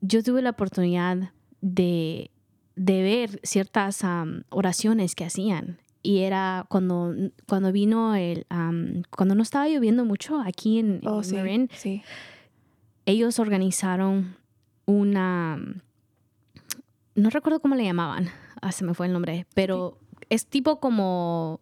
[0.01, 1.31] Yo tuve la oportunidad
[1.61, 2.31] de,
[2.75, 4.03] ver ciertas
[4.49, 7.13] oraciones que hacían y era cuando,
[7.47, 11.69] cuando vino el, am, cuando no estaba lloviendo mucho aquí en, Oh, en sí, Marin,
[11.73, 12.01] sí.
[13.05, 14.35] ellos organizaron
[14.85, 15.57] una,
[17.15, 18.29] no recuerdo cómo le llamaban,
[18.61, 19.97] ah, se me fue el nombre, pero
[20.29, 21.59] es tipo como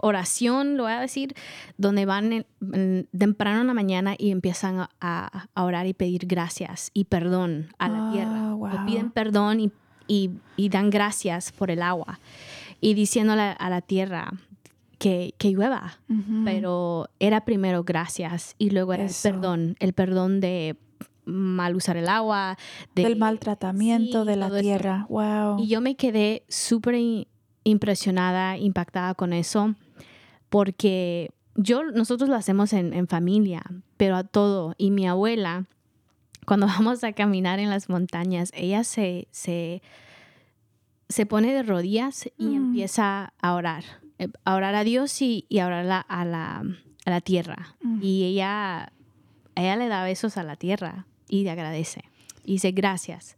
[0.00, 1.34] oración, lo voy a decir,
[1.76, 5.92] donde van en- en- temprano en la mañana y empiezan a, a- a orar y
[5.94, 8.52] pedir gracias y perdón a la Ah, tierra.
[8.54, 8.86] Wow.
[8.86, 9.72] piden perdón y,
[10.06, 12.20] y- y dan gracias por el agua
[12.80, 14.32] y diciéndole a la tierra
[14.98, 15.98] que, que llueva
[16.44, 19.28] pero era primero gracias y luego era Eso.
[19.28, 20.76] el perdón, el perdón de
[21.24, 22.56] mal usar el agua,
[22.94, 24.60] de, Del maltratamiento Sí, de la eso.
[24.60, 25.06] tierra.
[25.10, 25.58] Wow.
[25.60, 26.96] Y yo me quedé súper
[27.64, 29.74] impresionada, impactada con eso,
[30.48, 33.62] porque yo, nosotros lo hacemos en, en familia,
[33.96, 34.74] pero a todo.
[34.78, 35.66] Y mi abuela,
[36.46, 39.82] cuando vamos a caminar en las montañas, ella se, se,
[41.08, 42.56] se pone de rodillas y Mm.
[42.56, 43.84] empieza a orar,
[44.18, 46.62] eh, a orar a Dios y, y a orar la- a, la,
[47.04, 47.76] a la tierra.
[47.82, 48.00] Mm.
[48.02, 48.92] Y ella,
[49.54, 52.02] ella le da besos a la tierra y le agradece.
[52.44, 53.36] Y dice gracias.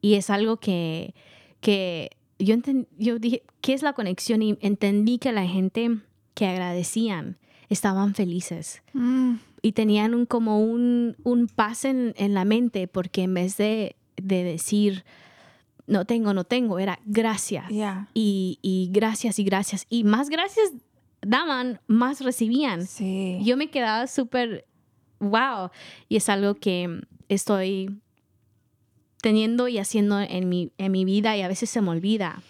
[0.00, 1.14] Y es algo que,
[1.60, 2.56] que yo,
[2.98, 4.42] yo dije, ¿qué es la conexión?
[4.42, 5.98] Y entendí que la gente
[6.34, 7.38] que agradecían
[7.68, 13.22] estaban felices Mm, y tenían un, como un, un paz en, en la mente porque
[13.24, 15.04] en vez de, de decir,
[15.86, 17.68] no tengo, no tengo, era gracias.
[17.68, 18.08] yeah.
[18.14, 19.86] Y, y gracias y gracias.
[19.88, 20.72] Y más gracias
[21.22, 22.86] daban, más recibían.
[22.86, 23.38] Sí.
[23.42, 24.66] Yo me quedaba súper,
[25.20, 25.70] wow.
[26.08, 28.00] Y es algo que estoy
[29.22, 32.42] teniendo y haciendo en mi, en mi vida y a veces se me olvida.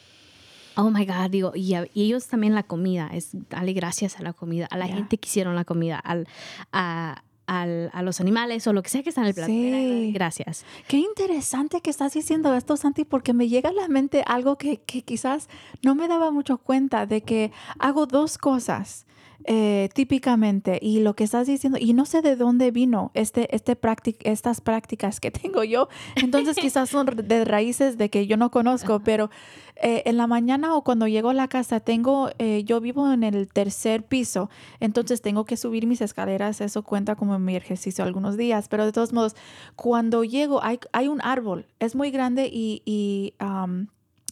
[0.79, 4.23] Oh my God, digo, y, a- y ellos también la comida, es darle gracias a
[4.23, 6.29] la comida, a la gente que hicieron la comida, al,
[6.73, 9.51] a, al- a los animales o lo que sea que está en el plato.
[9.53, 10.13] Era Sí.
[10.13, 10.65] Gracias.
[10.89, 14.79] Qué interesante que estás diciendo esto, Santi, porque me llega a la mente algo que,
[14.79, 15.49] que quizás
[15.83, 19.06] no me daba mucho cuenta de que hago dos cosas
[19.49, 23.79] eh, típicamente y lo que estás diciendo, y no sé de dónde vino este, este
[24.25, 29.01] estas prácticas que tengo yo, entonces quizás son de raíces de que yo no conozco,
[29.01, 29.31] pero
[29.77, 33.23] eh, en la mañana o cuando llego a la casa tengo, eh, yo vivo en
[33.23, 38.37] el tercer piso, entonces tengo que subir mis escaleras, eso cuenta como mi ejercicio algunos
[38.37, 39.37] días, pero de todos modos,
[39.77, 43.35] cuando llego hay, hay un árbol, es muy grande y, y,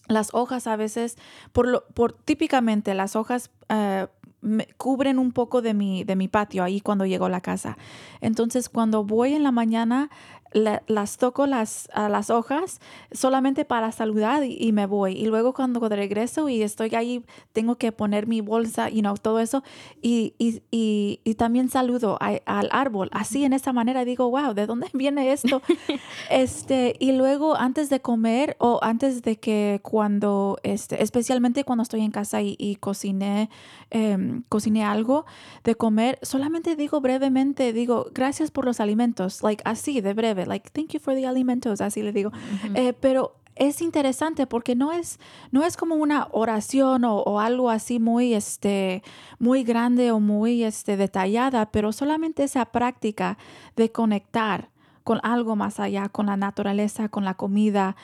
[0.07, 1.16] las hojas a veces,
[1.53, 4.07] por, lo, por típicamente las hojas eh,
[4.44, 7.76] me cubren un poco de mi, de mi patio ahí cuando llego a la casa.
[8.20, 10.11] Entonces cuando voy en la mañana
[10.54, 12.80] la- las toco las, a las hojas
[13.12, 15.12] solamente para saludar y, y me voy.
[15.12, 19.40] Y luego cuando regreso y estoy ahí, tengo que poner mi bolsa, you know, todo
[19.40, 19.62] eso.
[20.00, 23.10] Y, y, y, y también saludo a- al árbol.
[23.12, 25.60] Así en esa manera digo, wow, ¿de dónde viene esto?
[26.30, 32.00] este, y luego antes de comer o antes de que cuando, este, especialmente cuando estoy
[32.02, 33.50] en casa y, y cociné,
[33.90, 35.26] em, cociné algo
[35.64, 40.70] de comer, solamente digo brevemente, digo, gracias por los alimentos, like así de breve, like,
[40.70, 42.30] thank you for the alimentos, así le digo.
[42.74, 45.20] Eh, pero es interesante porque no es,
[45.52, 49.02] no es como una oración o, o algo así muy, este,
[49.38, 53.38] muy grande o muy este, detallada, pero solamente esa práctica
[53.76, 54.70] de conectar
[55.04, 57.94] con algo más allá, con la naturaleza, con la comida,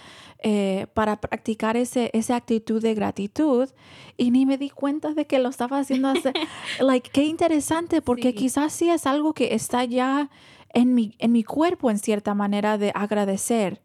[0.42, 3.70] eh, para practicar ese, esa actitud de gratitud.
[4.18, 6.33] Y ni me di cuenta de que lo estaba haciendo hace,
[6.81, 8.35] like, qué interesante, porque Sí.
[8.35, 10.29] quizás sí es algo que está ya
[10.72, 13.80] en mi, en mi cuerpo, en cierta manera, de agradecer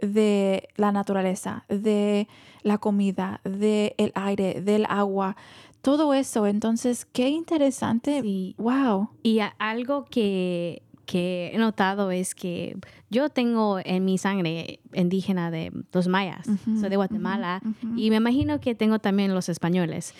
[0.00, 2.26] de la naturaleza, de
[2.62, 5.36] la comida, del el aire, del agua,
[5.82, 6.46] todo eso.
[6.46, 8.22] Entonces, qué interesante.
[8.22, 8.54] Sí.
[8.58, 9.10] Wow.
[9.22, 12.76] Y algo que, que he notado es que
[13.10, 17.98] yo tengo en mi sangre indígena de los mayas, Ujú, soy de Guatemala, ujú, ujú.
[17.98, 20.14] y me imagino que tengo también los españoles.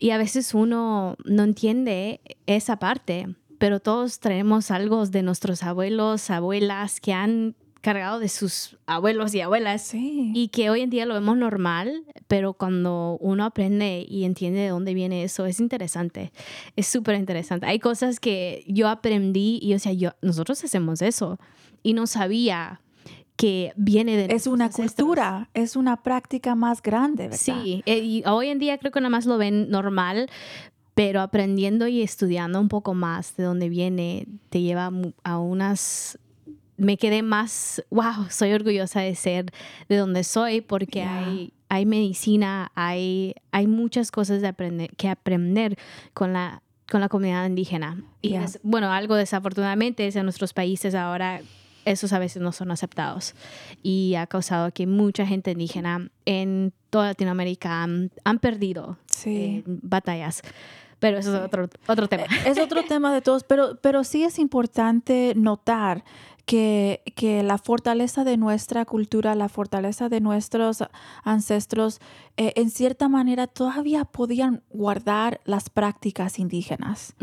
[0.00, 6.30] Y a veces uno no entiende esa parte, pero todos traemos algo de nuestros abuelos,
[6.30, 10.32] abuelas que han cargado de sus abuelos y abuelas Sí.
[10.34, 14.68] y que hoy en día lo vemos normal, pero cuando uno aprende y entiende de
[14.68, 16.32] dónde viene eso, es interesante.
[16.74, 17.66] Es súper interesante.
[17.66, 21.38] Hay cosas que yo aprendí y, o sea, yo, nosotros hacemos eso
[21.82, 22.80] y no sabía
[23.36, 27.38] que viene de es una cultura, es una práctica más grande, ¿verdad?
[27.38, 30.28] Sí, eh, y hoy en día creo que nada más lo ven normal,
[30.98, 34.90] pero aprendiendo y estudiando un poco más de dónde viene, te lleva
[35.22, 36.18] a unas...
[36.76, 39.52] Me quedé más, wow, soy orgullosa de ser
[39.88, 41.18] de donde soy porque Ya.
[41.24, 45.76] hay, hay medicina, hay, hay muchas cosas de aprender, que aprender
[46.14, 48.02] con la, con la comunidad indígena.
[48.20, 48.42] Y Ya.
[48.42, 51.42] es- bueno, algo desafortunadamente es en nuestros países ahora
[51.84, 53.34] esos a veces no son aceptados
[53.84, 59.36] y ha causado que mucha gente indígena en toda Latinoamérica han, han perdido Sí.
[59.36, 60.42] eh, batallas.
[60.98, 62.24] Pero eso es otro, otro tema.
[62.44, 66.04] Es otro tema de todos, pero, pero sí es importante notar
[66.48, 70.82] que, que la fortaleza de nuestra cultura, la fortaleza de nuestros
[71.22, 72.00] ancestros,
[72.38, 77.14] eh, en cierta manera todavía podían guardar las prácticas indígenas.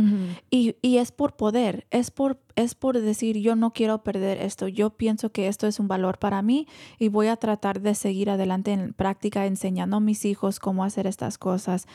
[0.52, 4.68] Y, y es por poder, es por, es por decir, yo no quiero perder esto,
[4.68, 6.68] yo pienso que esto es un valor para mí
[7.00, 11.08] y voy a tratar de seguir adelante en práctica enseñando a mis hijos cómo hacer
[11.08, 11.88] estas cosas.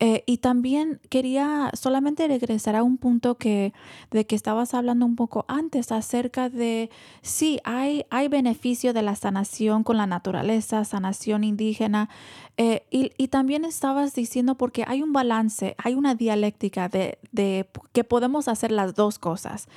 [0.00, 3.72] Eh, y también quería solamente regresar a un punto que,
[4.12, 6.88] de que estabas hablando un poco antes acerca de,
[7.20, 12.08] sí, hay, hay beneficio de la sanación con la naturaleza, sanación indígena,
[12.56, 17.68] eh, y, y también estabas diciendo porque hay un balance, hay una dialéctica de, de
[17.92, 19.68] que podemos hacer las dos cosas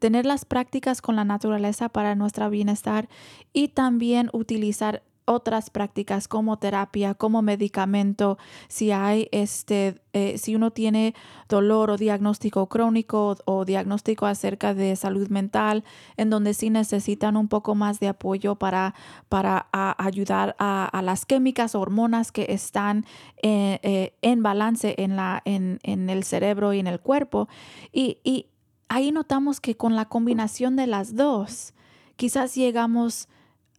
[0.00, 3.08] tener las prácticas con la naturaleza para nuestro bienestar
[3.52, 8.36] y también utilizar otras prácticas como terapia, como medicamento,
[8.66, 11.14] si hay este, eh, si uno tiene
[11.48, 15.84] dolor o diagnóstico crónico o, diagnóstico acerca de salud mental,
[16.16, 18.94] en donde sí necesitan un poco más de apoyo para,
[19.28, 23.04] para ayudar a, a las químicas, hormonas que están
[23.40, 27.48] eh, eh, en balance en, la, en, en el cerebro y en el cuerpo.
[27.92, 28.46] Y, y
[28.90, 31.72] ahí notamos que con la combinación de las dos,
[32.16, 33.28] quizás llegamos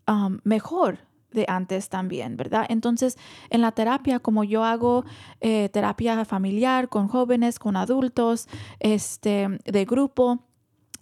[0.08, 1.00] um, mejor
[1.32, 2.66] de antes también, ¿verdad?
[2.70, 3.18] Entonces,
[3.50, 5.06] en la terapia, como yo hago
[5.42, 8.48] eh, terapia familiar con jóvenes, con adultos,
[8.80, 10.40] este, de grupo,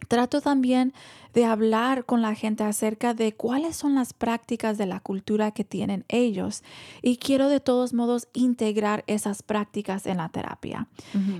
[0.07, 0.93] trato también
[1.33, 5.63] de hablar con la gente acerca de cuáles son las prácticas de la cultura que
[5.63, 6.63] tienen ellos.
[7.01, 10.87] Y quiero de todos modos integrar esas prácticas en la terapia.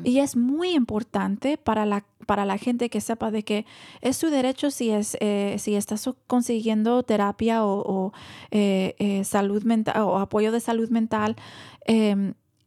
[0.03, 3.66] Y es muy importante para la, para la gente que sepa de que
[4.01, 8.14] es su derecho si, es, eh, si estás consiguiendo terapia o, o,
[8.51, 11.36] eh, eh, salud mental o apoyo de salud mental.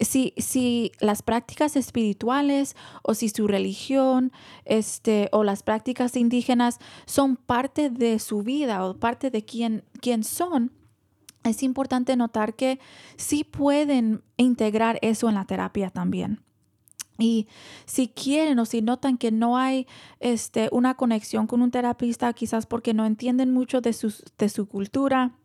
[0.03, 4.31] Si, si las prácticas espirituales o si su religión
[4.65, 10.23] este, o las prácticas indígenas son parte de su vida o parte de quién, quién
[10.23, 10.71] son,
[11.43, 12.79] es importante notar que
[13.17, 16.41] sí pueden integrar eso en la terapia también.
[17.19, 17.47] Y
[17.85, 19.85] si quieren o si notan que no hay
[20.19, 24.67] este, una conexión con un terapista, quizás porque no entienden mucho de, sus- de su
[24.67, 25.35] cultura,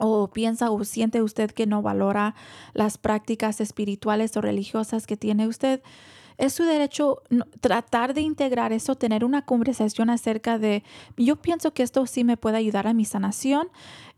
[0.00, 2.34] o piensa o siente usted que no valora
[2.74, 5.82] las prácticas espirituales o religiosas que tiene usted,
[6.40, 7.22] es su derecho
[7.60, 10.82] tratar de integrar eso, tener una conversación acerca de,
[11.18, 13.68] yo pienso que esto sí me puede ayudar a mi sanación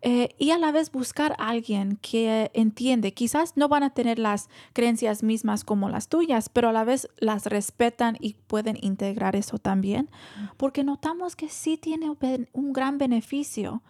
[0.02, 3.12] eh, y a la vez buscar a alguien que entiende.
[3.12, 7.08] Quizás no van a tener las creencias mismas como las tuyas, pero a la vez
[7.18, 10.08] las respetan y pueden integrar eso también,
[10.56, 12.08] porque notamos que sí tiene
[12.52, 13.82] un gran beneficio.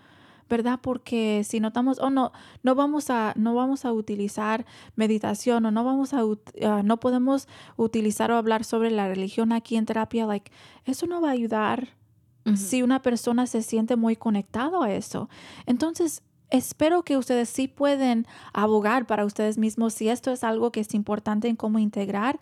[0.52, 0.80] ¿Verdad?
[0.82, 2.30] Porque si notamos, oh no,
[2.62, 6.20] no vamos a, no vamos a utilizar meditación o no vamos a,
[6.62, 7.48] ah, no podemos
[7.78, 10.52] utilizar o hablar sobre la religión aquí en terapia, like,
[10.84, 11.96] eso no va a ayudar
[12.44, 12.58] Ujú.
[12.58, 15.30] si una persona se siente muy conectado a eso.
[15.64, 20.80] Entonces, espero que ustedes sí pueden abogar para ustedes mismos si esto es algo que
[20.80, 22.38] es importante en cómo integrar.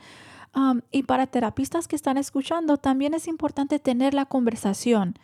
[0.53, 5.15] Um, y para terapistas que están escuchando, también es importante tener la conversación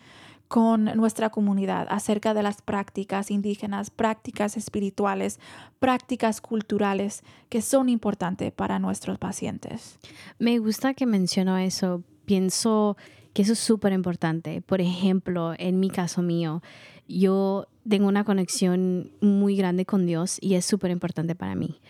[0.48, 5.40] con nuestra comunidad acerca de las prácticas indígenas, prácticas espirituales,
[5.80, 9.98] prácticas culturales que son importantes para nuestros pacientes.
[10.38, 12.02] Me gusta que mencionó eso.
[12.26, 12.96] Pienso
[13.32, 14.62] que eso es súper importante.
[14.62, 16.62] Por ejemplo, en mi caso mío,
[17.08, 21.80] yo tengo una conexión muy grande con Dios y es súper importante para mí.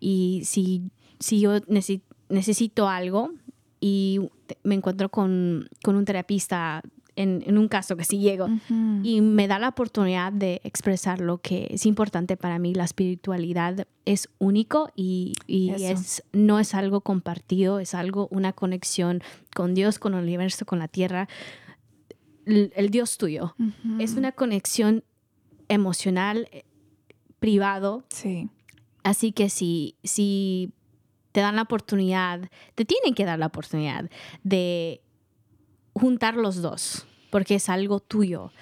[0.00, 0.90] Y si,
[1.20, 3.30] si yo necesi- necesito algo
[3.80, 4.20] y
[4.64, 6.82] me encuentro con, con un terapista,
[7.16, 8.48] en, en un caso que sí llego,
[9.02, 12.74] y me da la oportunidad de expresar lo que es importante para mí.
[12.74, 19.22] La espiritualidad es único y, y es, no es algo compartido, es algo, una conexión
[19.54, 21.28] con Dios, con el universo, con la tierra,
[22.44, 23.56] el, el Dios tuyo.
[23.98, 25.02] Es una conexión
[25.68, 26.64] emocional, eh,
[27.38, 28.48] privado, Sí.
[29.02, 30.72] Así que si, si
[31.30, 34.10] te dan la oportunidad, te tienen que dar la oportunidad
[34.42, 35.00] de
[35.98, 38.52] juntar los dos, porque es algo tuyo.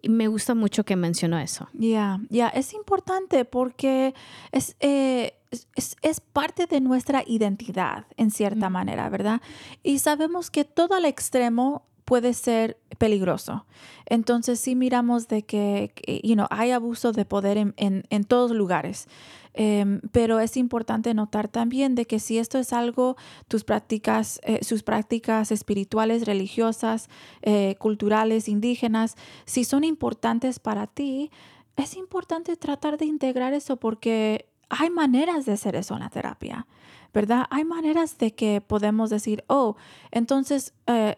[0.00, 1.68] Y me gusta mucho que mencionó eso.
[1.72, 4.14] Ya, ya, es importante porque
[4.52, 8.72] es, eh, es- es, es parte de nuestra identidad en cierta Mm.
[8.72, 9.40] manera, ¿verdad?
[9.82, 13.66] Y sabemos que todo al extremo puede ser peligroso.
[14.06, 15.92] Entonces sí miramos de que,
[16.24, 19.08] you know, hay abuso de poder en, en, en todos lugares.
[19.52, 24.64] Em, pero es importante notar también de que si esto es algo, tus prácticas, eh,
[24.64, 27.10] sus prácticas espirituales, religiosas,
[27.42, 31.30] eh, culturales, indígenas, si son importantes para ti,
[31.76, 36.66] es importante tratar de integrar eso porque hay maneras de hacer eso en la terapia,
[37.12, 37.44] ¿verdad?
[37.50, 39.76] Hay maneras de que podemos decir, oh,
[40.10, 41.16] entonces, eh,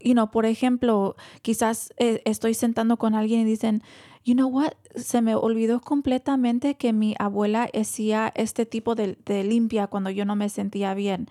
[0.00, 3.82] you know, por ejemplo, quizás eh, estoy sentando con alguien y dicen,
[4.24, 9.44] you know what, se me olvidó completamente que mi abuela hacía este tipo de, de
[9.44, 11.28] limpia cuando yo no me sentía bien.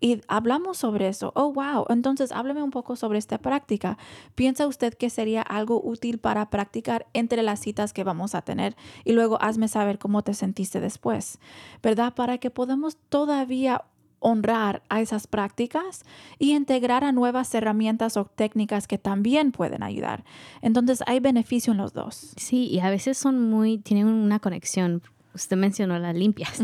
[0.00, 1.32] Y hablamos sobre eso.
[1.34, 1.86] Oh, wow.
[1.88, 3.98] Entonces, hábleme un poco sobre esta práctica.
[4.34, 8.76] ¿Piensa usted que sería algo útil para practicar entre las citas que vamos a tener?
[9.04, 11.38] Y luego hazme saber cómo te sentiste después,
[11.82, 12.14] ¿verdad?
[12.14, 13.84] Para que podamos todavía
[14.20, 16.04] honrar a esas prácticas
[16.38, 20.24] y integrar a nuevas herramientas o técnicas que también pueden ayudar.
[20.62, 22.32] Entonces hay beneficio en los dos.
[22.36, 25.02] Sí, y a veces son muy, tienen una conexión.
[25.34, 26.62] Usted mencionó las limpias.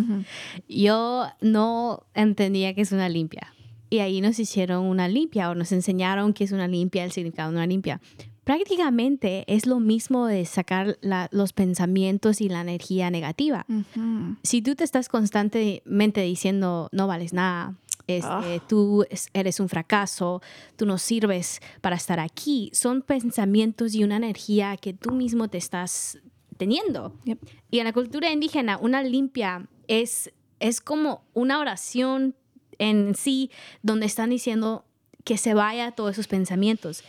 [0.68, 3.54] Yo no entendía que es una limpia.
[3.90, 7.50] Y ahí nos hicieron una limpia o nos enseñaron qué es una limpia, el significado
[7.50, 8.00] de una limpia.
[8.44, 13.66] Prácticamente es lo mismo de sacar la- los pensamientos y la energía negativa.
[14.42, 17.74] Si tú te estás constantemente diciendo no vales nada,
[18.06, 18.62] este, Ah.
[18.68, 20.42] tú es- eres un fracaso,
[20.76, 25.56] tú no sirves para estar aquí, son pensamientos y una energía que tú mismo te
[25.58, 26.18] estás
[26.58, 27.18] teniendo.
[27.24, 27.38] Yep.
[27.70, 30.30] Y en la cultura indígena, una limpia es,
[30.60, 32.34] es como una oración
[32.78, 33.50] en sí
[33.82, 34.84] donde están diciendo
[35.24, 37.02] que se vaya todos esos pensamientos.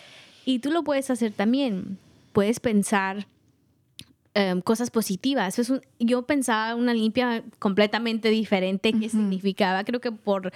[0.46, 1.98] Y tú lo puedes hacer también.
[2.34, 3.28] Puedes pensar
[4.38, 5.58] em, cosas positivas.
[5.60, 10.52] Es un- yo pensaba una limpia completamente diferente que significaba, creo que por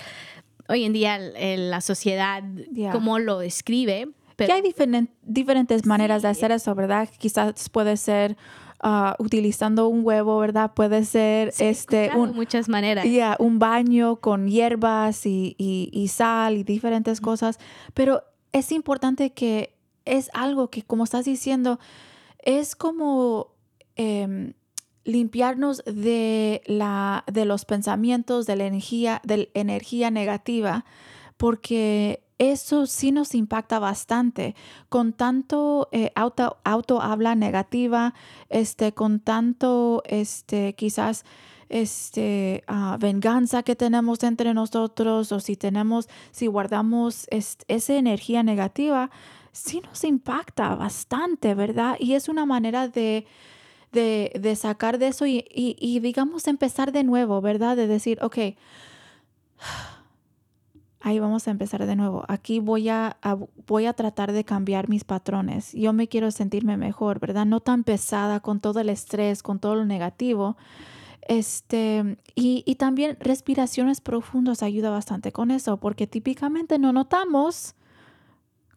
[0.68, 2.92] hoy en día la sociedad, Ya.
[2.92, 4.08] cómo lo describe.
[4.36, 7.08] Que Pero hay diferen- diferentes maneras de hacer eso, ¿verdad?
[7.20, 8.36] Quizás puede ser
[8.82, 10.74] ah, utilizando un huevo, ¿verdad?
[10.74, 13.06] Puede ser este claro, un, muchas maneras.
[13.06, 17.60] ya, un baño con hierbas y, y- y sal y diferentes cosas.
[17.94, 18.24] Pero
[18.54, 19.74] es importante que
[20.18, 21.80] es algo que, como estás diciendo,
[22.40, 23.52] es como
[23.96, 24.54] em,
[25.04, 30.86] limpiarnos de, la, de los pensamientos, de la energía, de la energía negativa,
[31.38, 34.56] porque eso sí nos impacta bastante.
[34.88, 38.14] Con tanto eh, auto, habla negativa,
[38.50, 41.26] este, con tanto este, quizás
[41.68, 48.42] este, ah, venganza que tenemos entre nosotros o si tenemos, si guardamos es- esa energía
[48.42, 49.12] negativa,
[49.52, 51.96] sí nos impacta bastante, ¿verdad?
[52.00, 53.26] Y es una manera de,
[53.92, 57.76] de, sacar de eso y, digamos empezar de nuevo, ¿verdad?
[57.78, 58.38] De decir, ok,
[61.02, 62.24] ahí vamos a empezar de nuevo.
[62.28, 63.38] Aquí voy a, a-
[63.68, 65.72] voy a tratar de cambiar mis patrones.
[65.74, 67.46] Yo me quiero sentirme mejor, ¿verdad?
[67.46, 70.58] No tan pesada con todo el estrés, con todo lo negativo.
[71.28, 77.76] Este, y, y también respiraciones profundas ayuda bastante con eso, porque típicamente no notamos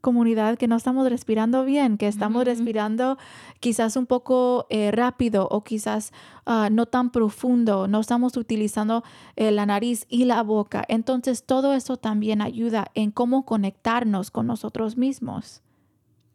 [0.02, 3.16] comunidad que no estamos respirando bien, que estamos respirando
[3.60, 6.12] quizás un poco eh, rápido o quizás
[6.44, 9.04] ah, no tan profundo, no estamos utilizando
[9.36, 10.84] eh, la nariz y la boca.
[10.88, 15.62] Entonces todo eso también ayuda en cómo conectarnos con nosotros mismos.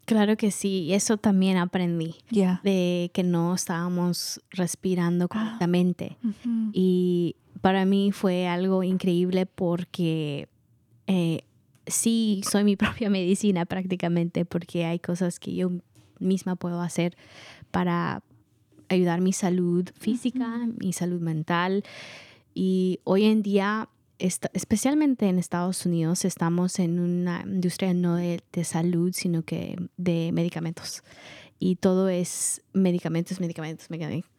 [0.06, 2.62] Claro que sí, eso también aprendí, Ya.
[2.64, 6.18] de que no estábamos respirando correctamente.
[6.24, 6.70] Ujú.
[6.72, 10.48] Y para mí fue algo increíble porque
[11.08, 11.42] eh,
[11.88, 15.72] sí soy mi propia medicina prácticamente, porque hay cosas que yo
[16.20, 17.16] misma puedo hacer
[17.72, 18.24] para
[18.90, 21.84] ayudar mi salud física, mi salud mental.
[22.54, 28.64] Y hoy en día, especialmente en Estados Unidos, estamos en una industria no de, de
[28.64, 31.04] salud, sino que de medicamentos.
[31.60, 33.90] Y todo es medicamentos, medicamentos,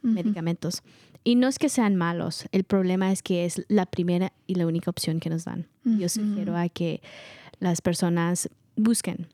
[0.02, 0.82] medicamentos.
[1.28, 4.66] Y no es que sean malos, el problema es que es la primera y la
[4.66, 5.66] única opción que nos dan.
[5.84, 7.02] Yo sugiero a que
[7.60, 9.26] las personas busquen,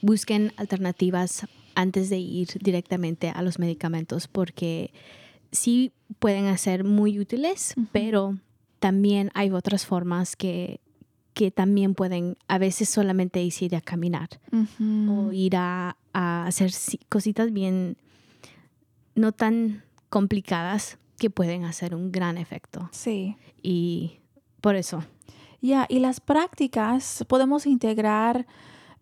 [0.00, 4.90] busquen alternativas antes de ir directamente a los medicamentos, porque
[5.50, 8.38] sí pueden ser muy útiles, pero
[8.78, 10.80] también hay otras formas que,
[11.34, 14.28] que también pueden a veces solamente es ir a caminar
[15.28, 17.96] o ir a, a hacer si- cositas bien
[19.14, 22.88] no tan complicadas que pueden hacer un gran efecto.
[22.90, 23.36] Sí.
[23.62, 24.18] Y
[24.60, 25.04] por eso,
[25.60, 28.48] Ya, y las prácticas podemos integrar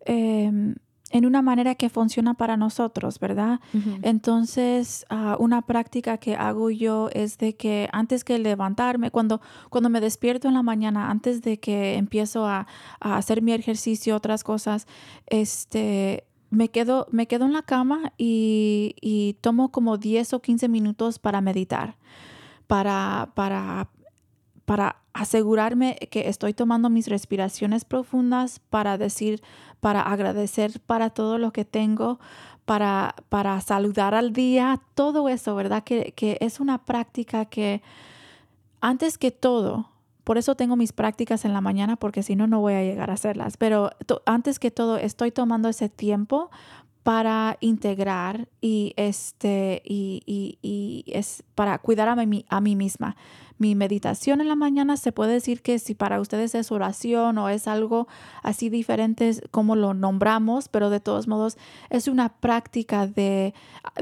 [0.04, 0.74] em,
[1.10, 3.60] en una manera que funciona para nosotros, ¿verdad?
[4.02, 9.40] Entonces, ah, una práctica que hago yo es de que antes que levantarme, cuando,
[9.70, 12.66] cuando me despierto en la mañana, antes de que empiezo a,
[13.00, 14.86] a hacer mi ejercicio, otras cosas,
[15.26, 20.68] este, me quedo, me quedo en la cama y, y, tomo como 10 o 15
[20.68, 21.96] minutos para meditar,
[22.66, 23.88] para, para,
[24.64, 29.42] para asegurarme que estoy tomando mis respiraciones profundas, para decir,
[29.80, 32.18] para agradecer para todo lo que tengo,
[32.64, 35.84] para, para saludar al día, todo eso, ¿verdad?
[35.84, 37.82] Que, que es una práctica que
[38.80, 39.90] antes que todo,
[40.31, 43.11] por eso tengo mis prácticas en la mañana, porque si no, no voy a llegar
[43.11, 43.57] a hacerlas.
[43.57, 43.91] Pero
[44.26, 46.53] antes que todo, estoy tomando ese tiempo
[47.03, 53.16] para integrar y, este, y, y, y es para cuidar a mí, a mí misma
[53.61, 57.51] mi meditación en la mañana se puede decir que si para ustedes es oración o
[57.51, 58.09] es algo
[58.42, 61.59] así diferente como lo nombramos, pero de todos modos
[61.90, 63.53] es una práctica de,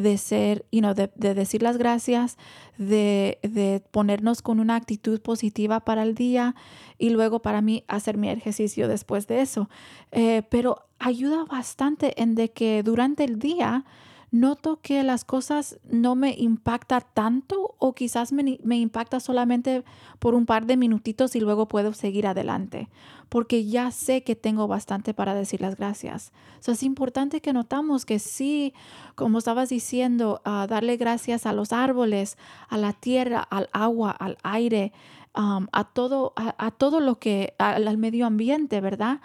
[0.00, 2.38] de ser, you know, de, de, decir las gracias,
[2.78, 6.54] de, de, ponernos con una actitud positiva para el día
[6.96, 9.68] y luego para mí hacer mi ejercicio después de eso.
[10.12, 13.84] Eh, pero ayuda bastante en de que durante el día
[14.30, 19.84] noto que las cosas no me impactan tanto o quizás me, me, impacta solamente
[20.18, 22.88] por un par de minutitos y luego puedo seguir adelante,
[23.28, 26.32] porque ya sé que tengo bastante para decir las gracias.
[26.66, 28.74] es importante que notamos que sí,
[29.14, 32.36] como estabas diciendo, uh, darle gracias a los árboles,
[32.68, 34.92] a la tierra, al agua, al aire,
[35.34, 39.20] a, todo, a, a, todo lo que, al medio ambiente, ¿verdad?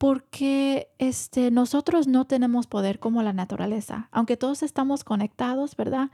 [0.00, 4.08] Porque este, nosotros no tenemos poder como la naturaleza.
[4.12, 6.08] Aunque todos estamos conectados, ¿verdad?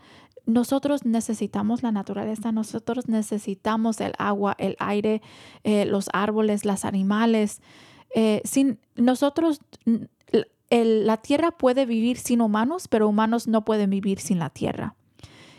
[0.44, 5.22] Nosotros necesitamos la naturaleza, nosotros necesitamos el agua, el aire,
[5.62, 7.62] eh, los árboles, los animales.
[8.12, 9.60] Eh, sin nosotros,
[10.68, 14.95] la tierra puede vivir sin humanos, pero humanos no pueden vivir sin la tierra.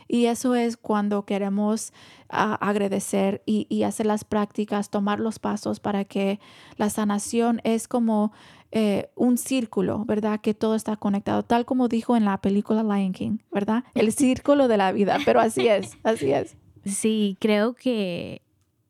[0.07, 1.91] Y eso es cuando queremos
[2.31, 6.39] uh, agradecer y, y, hacer las prácticas, tomar los pasos para que
[6.77, 8.31] la sanación es como
[8.71, 10.41] eh, un círculo, ¿verdad?
[10.41, 13.85] Que todo está conectado, tal como dijo en la película Lion King, ¿verdad?
[13.95, 16.57] El círculo de la vida, pero así es, así es.
[16.83, 18.41] Sí, creo que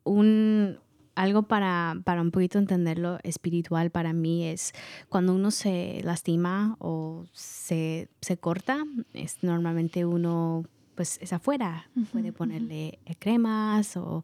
[0.03, 0.79] un,
[1.13, 4.73] algo para, para un poquito entenderlo espiritual para mí es
[5.09, 10.63] cuando uno se lastima o se, se corta, es normalmente uno
[10.97, 11.89] pues es afuera.
[12.11, 14.23] Puede ponerle cremas o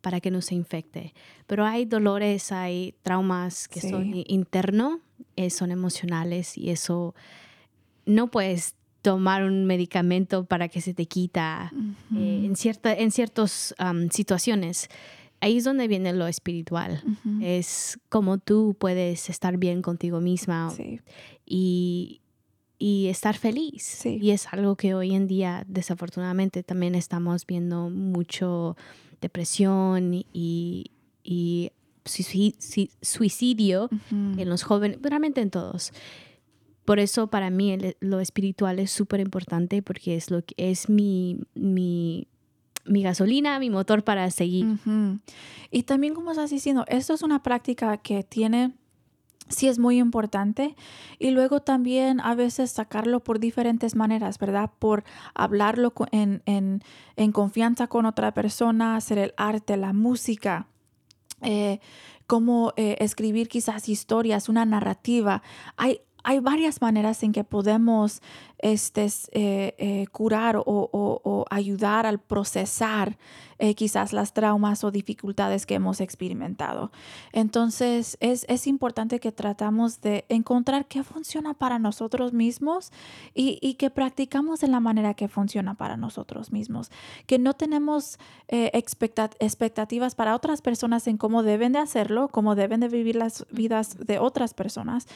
[0.00, 1.14] para que no se infecte.
[1.46, 5.00] Pero hay dolores, hay traumas que son internos,
[5.36, 7.14] eh, son emocionales y eso
[8.06, 11.72] no puedes tomar un medicamento para que se te quita
[12.16, 13.74] eh, en, cierta, en ciertas
[14.10, 14.88] situaciones.
[15.40, 17.02] Ahí es donde viene lo espiritual.
[17.40, 20.72] Es como tú puedes estar bien contigo misma
[21.44, 22.21] y,
[22.82, 24.04] y estar feliz.
[24.04, 28.76] Y es algo que hoy en día, desafortunadamente, también estamos viendo mucho
[29.20, 30.90] depresión y,
[31.22, 31.70] y
[33.00, 35.92] suicidio en los jóvenes, realmente en todos.
[36.84, 41.38] Por eso para mí lo espiritual es súper importante porque es lo que es mi,
[41.54, 42.26] mi,
[42.84, 44.66] mi gasolina, mi motor para seguir.
[45.70, 48.72] Y también como estás diciendo, esto es una práctica que tiene
[49.52, 50.74] sí es muy importante.
[51.18, 54.70] Y luego también a veces sacarlo por diferentes maneras, ¿verdad?
[54.78, 56.82] Por hablarlo en, en,
[57.16, 60.66] en confianza con otra persona, hacer el arte, la música.
[61.42, 61.80] Eh,
[62.26, 65.42] cómo eh, escribir quizás historias, una narrativa.
[65.76, 68.22] Hay, hay varias maneras en que podemos
[68.62, 73.18] este, curar o, o, ayudar al procesar
[73.62, 76.90] eh, quizás las traumas o dificultades que hemos experimentado.
[77.32, 82.90] Entonces es, es, importante que tratamos de encontrar qué funciona para nosotros mismos
[83.34, 86.90] y, y, que practicamos en la manera que funciona para nosotros mismos.
[87.26, 92.88] Que no tenemos expectativas para otras personas en cómo deben de hacerlo, cómo deben de
[92.88, 95.06] vivir las vidas de otras personas,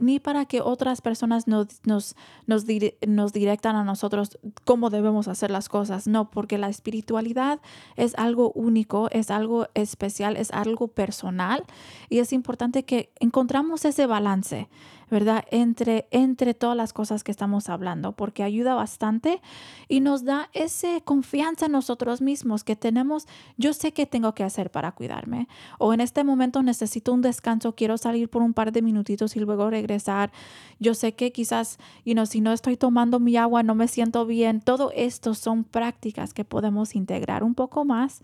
[0.00, 2.14] ni para que otras personas nos, nos,
[2.46, 2.64] nos
[3.06, 6.06] nos directan a nosotros cómo debemos hacer las cosas.
[6.06, 7.60] No, porque la espiritualidad
[7.96, 11.64] es algo único, es algo especial, es algo personal
[12.08, 14.68] y es importante que encontramos ese balance
[15.12, 15.44] ¿verdad?
[15.50, 19.42] Entre, entre todas las cosas que estamos hablando, porque ayuda bastante
[19.86, 23.26] y nos da esa confianza en nosotros mismos que tenemos,
[23.58, 25.48] yo sé qué tengo que hacer para cuidarme,
[25.78, 29.40] o en este momento necesito un descanso, quiero salir por un par de minutitos y
[29.40, 30.32] luego regresar,
[30.80, 34.24] yo sé que quizás, you know, si no estoy tomando mi agua, no me siento
[34.24, 38.22] bien, todo esto son prácticas que podemos integrar un poco más.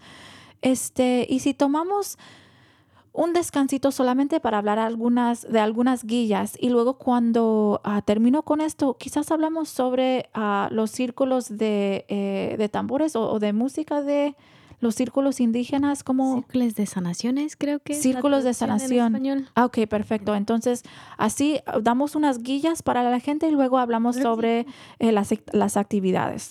[0.62, 2.16] Este, y si tomamos
[3.18, 8.60] un descansito solamente para hablar algunas, de algunas guías y luego cuando ah, termino con
[8.60, 14.02] esto, quizás hablamos sobre ah, los círculos de, eh, de tambores o, o de música
[14.02, 14.36] de
[14.80, 17.94] los círculos indígenas, como Círculos de sanaciones, creo que.
[17.94, 19.48] Círculos de sanación.
[19.56, 20.36] Ah, ok, perfecto.
[20.36, 20.84] Entonces,
[21.16, 24.66] así ah, damos unas guías para la gente y luego hablamos sobre
[25.00, 26.50] eh, las, las actividades.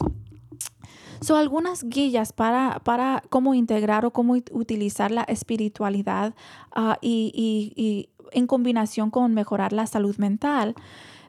[1.21, 6.33] So, algunas guías para, para cómo integrar o cómo ut- utilizar la espiritualidad
[6.71, 10.75] ah, y, y- y en combinación con mejorar la salud mental.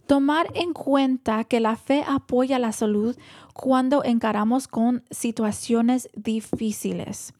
[0.06, 3.16] Tomar en cuenta que la fe apoya la salud
[3.52, 7.34] cuando encaramos con situaciones difíciles.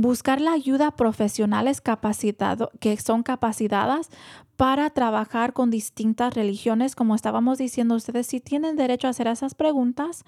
[0.00, 4.08] Buscar la ayuda profesionales capacitado, que son capacitadas
[4.56, 9.54] para trabajar con distintas religiones, como estábamos diciendo ustedes, si tienen derecho a hacer esas
[9.54, 10.24] preguntas,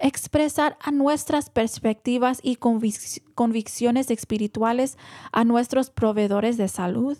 [0.00, 4.98] expresar a nuestras perspectivas y convic- convicciones espirituales
[5.30, 7.16] a nuestros proveedores de salud,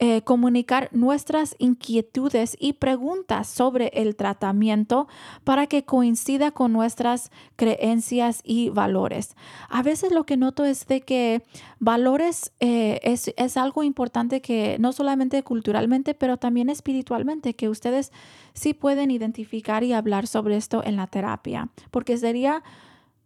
[0.00, 5.06] eh, comunicar nuestras inquietudes y preguntas sobre el tratamiento
[5.44, 9.36] para que coincida con nuestras creencias y valores.
[9.68, 11.42] A veces lo que noto es de que
[11.78, 18.10] valores eh, es, es algo importante que no solamente culturalmente, pero también espiritualmente, que ustedes
[18.52, 22.62] sí pueden identificar y hablar sobre esto en la terapia, porque sería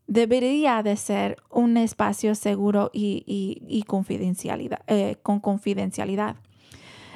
[0.06, 6.36] debería de ser un espacio seguro y, y- y confidencialidad, eh, con confidencialidad.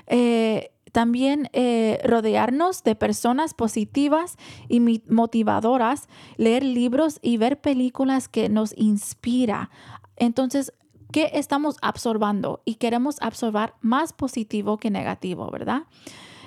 [0.07, 4.37] Eh, también eh, rodearnos de personas positivas
[4.69, 9.71] y motivadoras, leer libros y ver películas que nos inspira.
[10.17, 10.73] Entonces,
[11.11, 12.61] ¿qué estamos absorbando?
[12.67, 15.85] Y queremos absorber más positivo que negativo, ¿verdad?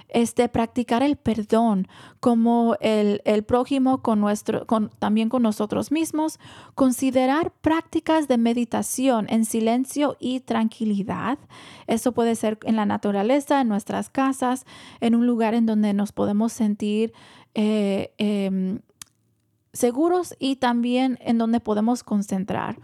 [0.09, 1.87] Este, practicar el perdón
[2.19, 6.39] como el, el prójimo con nuestro, con, también con nosotros mismos,
[6.75, 11.37] considerar prácticas de meditación en silencio y tranquilidad.
[11.87, 14.65] Eso puede ser en la naturaleza, en nuestras casas,
[15.01, 17.11] en un lugar en donde nos podemos sentir
[17.55, 18.79] eh, em,
[19.73, 22.77] seguros y también en donde podemos concentrar.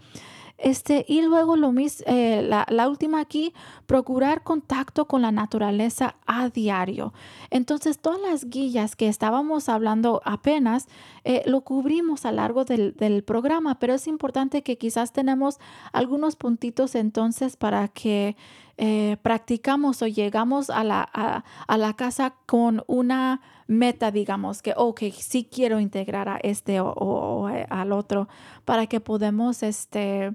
[0.62, 3.52] Este, y luego lo mis, eh, la, última aquí,
[3.86, 7.12] procurar contacto con la naturaleza a diario.
[7.50, 10.86] Entonces, todas las guías que estábamos hablando apenas,
[11.24, 15.58] eh, lo cubrimos a lo largo del, del programa, pero es importante que quizás tenemos
[15.92, 18.36] algunos puntitos entonces para que
[18.78, 24.74] eh, practicamos o llegamos a la, a, a la casa con una meta, digamos, que,
[24.76, 28.28] ok, sí quiero integrar a este o, o- o a- al otro,
[28.64, 30.34] para que podamos este,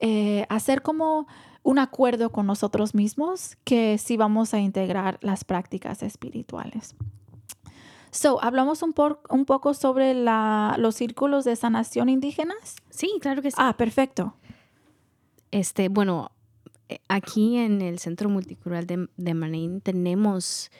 [0.00, 1.26] eh, hacer como
[1.64, 6.94] un acuerdo con nosotros mismos que sí vamos a integrar las prácticas espirituales.
[8.10, 12.76] So, hablamos un, por- un poco sobre la- los círculos de sanación indígenas.
[12.90, 13.56] Sí, claro que sí.
[13.58, 14.34] Ah, perfecto.
[15.50, 16.41] Este, bueno, eh,
[17.08, 20.70] aquí en el Centro Multicultural de, de Manin tenemos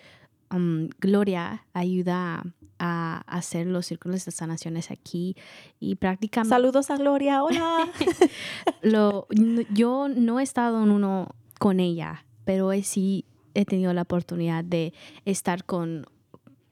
[0.50, 2.44] um, Gloria ayuda
[2.78, 5.36] a hacer los círculos de sanaciones aquí
[5.78, 7.44] y prácticamente Saludos a Gloria.
[7.44, 7.88] Hola.
[8.82, 9.28] lo,
[9.72, 11.28] yo no he estado en uno
[11.60, 14.92] con ella, pero sí he tenido la oportunidad de
[15.24, 16.06] estar con,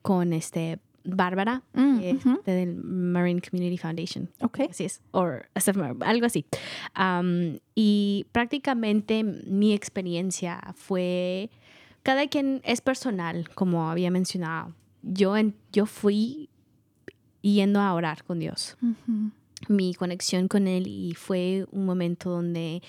[0.03, 2.40] con este Bárbara Mm, eh, ujú.
[2.44, 4.28] del Marine Community Foundation.
[4.40, 4.61] ok.
[4.70, 5.26] Así es, o
[6.01, 6.44] algo así.
[6.94, 11.51] Am, y prácticamente mi experiencia fue,
[12.03, 14.74] cada quien es personal, como había mencionado.
[15.03, 16.48] Yo, en- yo fui
[17.42, 19.30] yendo a orar con Dios, Ujú.
[19.68, 22.82] mi conexión con Él y fue un momento donde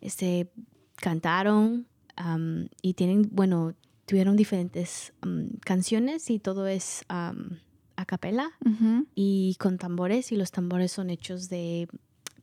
[0.00, 0.50] este,
[0.96, 3.74] cantaron am, y tienen, bueno,
[4.06, 7.58] tuvieron diferentes am, canciones y todo es am,
[7.96, 8.50] a capela
[9.14, 11.88] y con tambores y los tambores son hechos de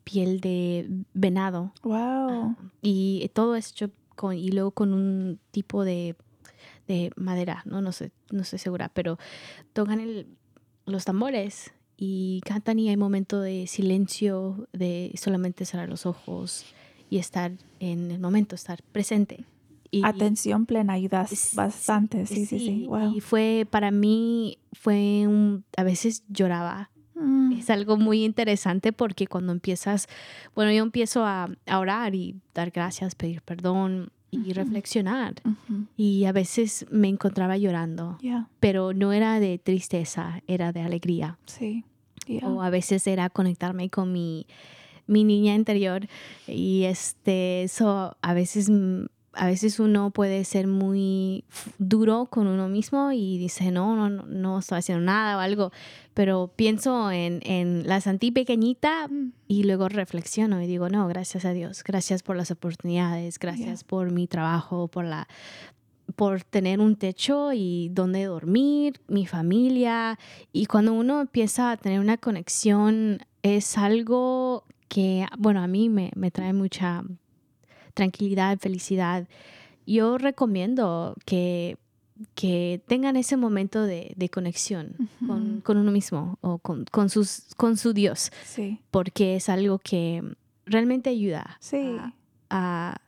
[0.03, 1.73] piel de venado.
[1.83, 2.55] Wow.
[2.81, 6.15] y todo es hecho con y luego con un tipo de,
[6.87, 9.17] de madera no no sé no estoy segura pero
[9.73, 10.27] tocan el-
[10.85, 16.65] los tambores y cantan y hay momento de silencio de solamente cerrar los ojos
[17.09, 19.45] y estar en el momento estar presente
[19.91, 22.25] y, Atención plena, ayudas bastante.
[22.25, 22.85] Sí, sí, sí.
[22.87, 23.15] Wow.
[23.15, 27.51] y fue para mí fue un a veces lloraba Mm.
[27.59, 30.07] es algo muy interesante porque cuando empiezas,
[30.55, 35.33] bueno, yo empiezo a, a orar y dar gracias, pedir perdón y reflexionar.
[35.97, 41.37] Y a veces me encontraba llorando, Yeah, pero no era de tristeza, era de alegría.
[41.45, 41.83] sí.
[42.25, 42.47] Yeah.
[42.47, 44.45] O a veces era conectarme con mi,
[45.07, 46.07] mi niña interior
[46.47, 48.69] y este, eso a veces
[49.33, 51.43] a veces uno puede ser muy
[51.77, 55.71] duro con uno mismo y dice, no, no, no, no estoy haciendo nada o algo,
[56.13, 59.07] pero pienso en, en la Santí pequeñita
[59.47, 64.11] y luego reflexiono y digo, no, gracias a Dios, gracias por las oportunidades, gracias por
[64.11, 65.27] mi trabajo, por la
[66.15, 70.17] por tener un techo y donde dormir, mi familia.
[70.51, 76.11] Y cuando uno empieza a tener una conexión, es algo que, bueno, a mí me,
[76.15, 77.03] me trae mucha
[77.93, 79.27] tranquilidad, felicidad.
[79.85, 81.77] Yo recomiendo que,
[82.35, 87.45] que tengan ese momento de, de conexión con, con uno mismo o con, con, sus,
[87.57, 90.23] con su Dios, Sí, porque es algo que
[90.65, 91.97] realmente ayuda sí.
[91.97, 92.13] a,
[92.49, 93.01] a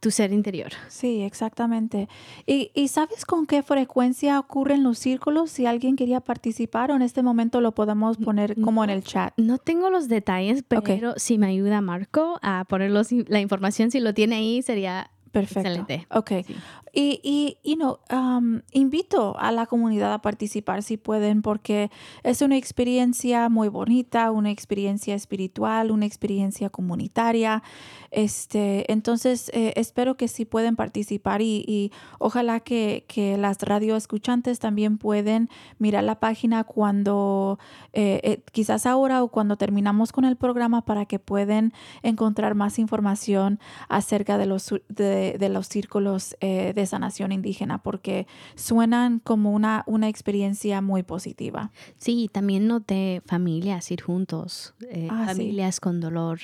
[0.00, 0.72] tu ser interior.
[0.88, 2.08] Sí, exactamente.
[2.46, 5.50] ¿Y, y sabes con qué frecuencia ocurren los círculos?
[5.50, 9.34] Si alguien quería participar o en este momento lo podemos poner como en el chat.
[9.36, 14.00] No tengo los detalles, pero si me ayuda Marco a poner los- la información, si
[14.00, 15.68] lo tiene ahí, sería Perfecto.
[15.68, 16.06] Excelente.
[16.10, 16.30] Ok.
[16.46, 16.56] Sí.
[16.94, 21.90] Y, y you know, um, invito a la comunidad a participar si pueden, porque
[22.24, 27.62] es una experiencia muy bonita, una experiencia espiritual, una experiencia comunitaria.
[28.10, 34.58] Este, entonces, eh, espero que sí pueden participar y, y ojalá que, que las radioescuchantes
[34.58, 35.48] también pueden
[35.78, 37.58] mirar la página cuando,
[37.92, 42.78] eh, eh, quizás ahora o cuando terminamos con el programa para que puedan encontrar más
[42.78, 49.52] información acerca de los, de, de los círculos eh, de sanación indígena, porque suenan como
[49.52, 51.70] una, una experiencia muy positiva.
[51.98, 55.36] Sí, también noté familias ir juntos, eh, Ah, sí.
[55.36, 56.40] familias con dolor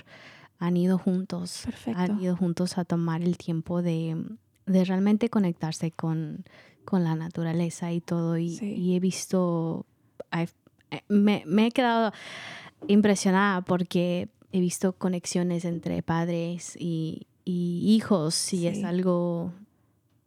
[0.67, 2.01] han ido juntos, Perfecto.
[2.01, 4.17] han ido juntos a tomar el tiempo de,
[4.67, 6.45] de realmente conectarse con,
[6.85, 8.37] con la naturaleza y todo.
[8.39, 8.67] Y, Sí.
[8.75, 9.87] y he visto,
[10.33, 10.47] eh,
[11.09, 12.12] me, me he quedado
[12.89, 19.53] impresionada porque he visto conexiones entre padres y, y hijos y es algo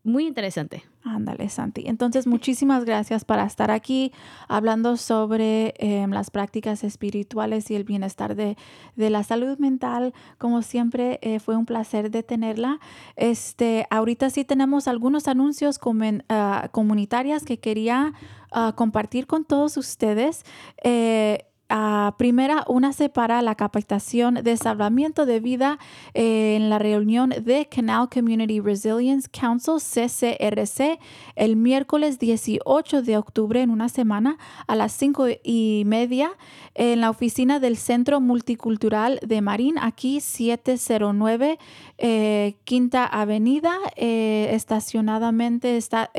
[0.07, 0.83] muy interesante.
[1.03, 1.83] Ándale, Santi.
[1.87, 4.11] Entonces, muchísimas gracias para estar aquí
[4.49, 8.57] hablando sobre em, las prácticas espirituales y el bienestar de,
[8.95, 10.13] de la salud mental.
[10.37, 12.79] Como siempre, eh, fue un placer de tenerla.
[13.15, 18.13] Este, ahorita sí tenemos algunos anuncios comen- ah, comunitarias que quería
[18.51, 20.43] ah, compartir con todos ustedes.
[20.83, 25.79] Eh, ah, primera, únase para la capacitación de salvamiento de vida
[26.13, 30.99] eh, en la reunión de Canal Community Resilience Council, CCRC,
[31.35, 34.37] el miércoles 18 de octubre, en una semana,
[34.67, 36.31] a las 5 y media,
[36.75, 41.57] en la oficina del Centro Multicultural de Marín, aquí 709
[41.97, 43.73] eh, Quinta Avenida.
[43.95, 46.11] eh, estacionadamente está,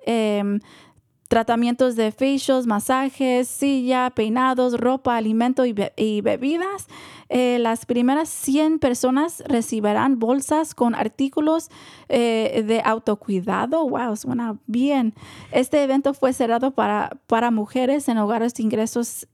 [1.28, 6.88] tratamientos de facials, masajes, silla, peinados, ropa, alimento y, be- y bebidas.
[7.30, 11.70] Eh, las primeras 100 personas recibirán bolsas con artículos
[12.08, 13.88] eh, de autocuidado.
[13.88, 15.14] Wow, suena bien.
[15.52, 19.28] Este evento fue cerrado para, para mujeres en hogares de ingresos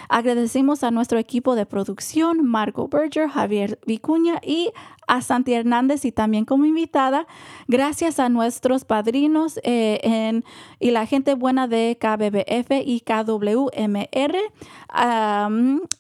[0.08, 4.72] Agradecemos a nuestro equipo de producción, Marco Berger, Javier Vicuña y
[5.09, 7.26] a Santi Hernández y también como invitada.
[7.66, 10.42] Gracias a nuestros padrinos eh,
[10.78, 14.36] y la gente buena de KBBF y KWMR.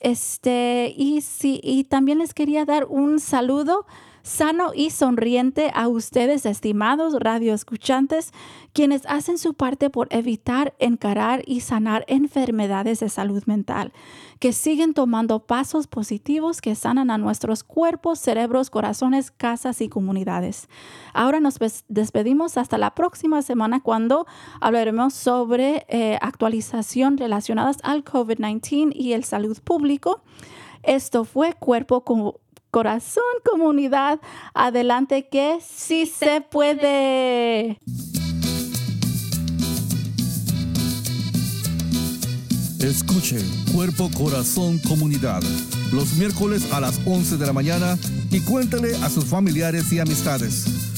[0.00, 3.86] este, y, sí, y también les quería dar un saludo
[4.28, 8.32] sano y sonriente a ustedes, estimados radioescuchantes,
[8.74, 13.92] quienes hacen su parte por evitar, encarar y sanar enfermedades de salud mental,
[14.38, 20.68] que siguen tomando pasos positivos que sanan a nuestros cuerpos, cerebros, corazones, casas y comunidades.
[21.14, 21.58] Ahora nos
[21.88, 24.26] despedimos hasta la próxima semana cuando
[24.60, 30.20] hablaremos sobre eh, actualización relacionadas al COVID-19 y el salud público.
[30.82, 32.34] Esto fue Cuerpo con
[32.70, 34.20] corazón, comunidad.
[34.54, 37.78] Adelante que sí se puede.
[42.80, 43.38] Escuche
[43.72, 45.42] Cuerpo, Corazón, Comunidad
[45.92, 47.96] los miércoles a las 11 de la mañana
[48.30, 50.97] y cuéntale a sus familiares y amistades.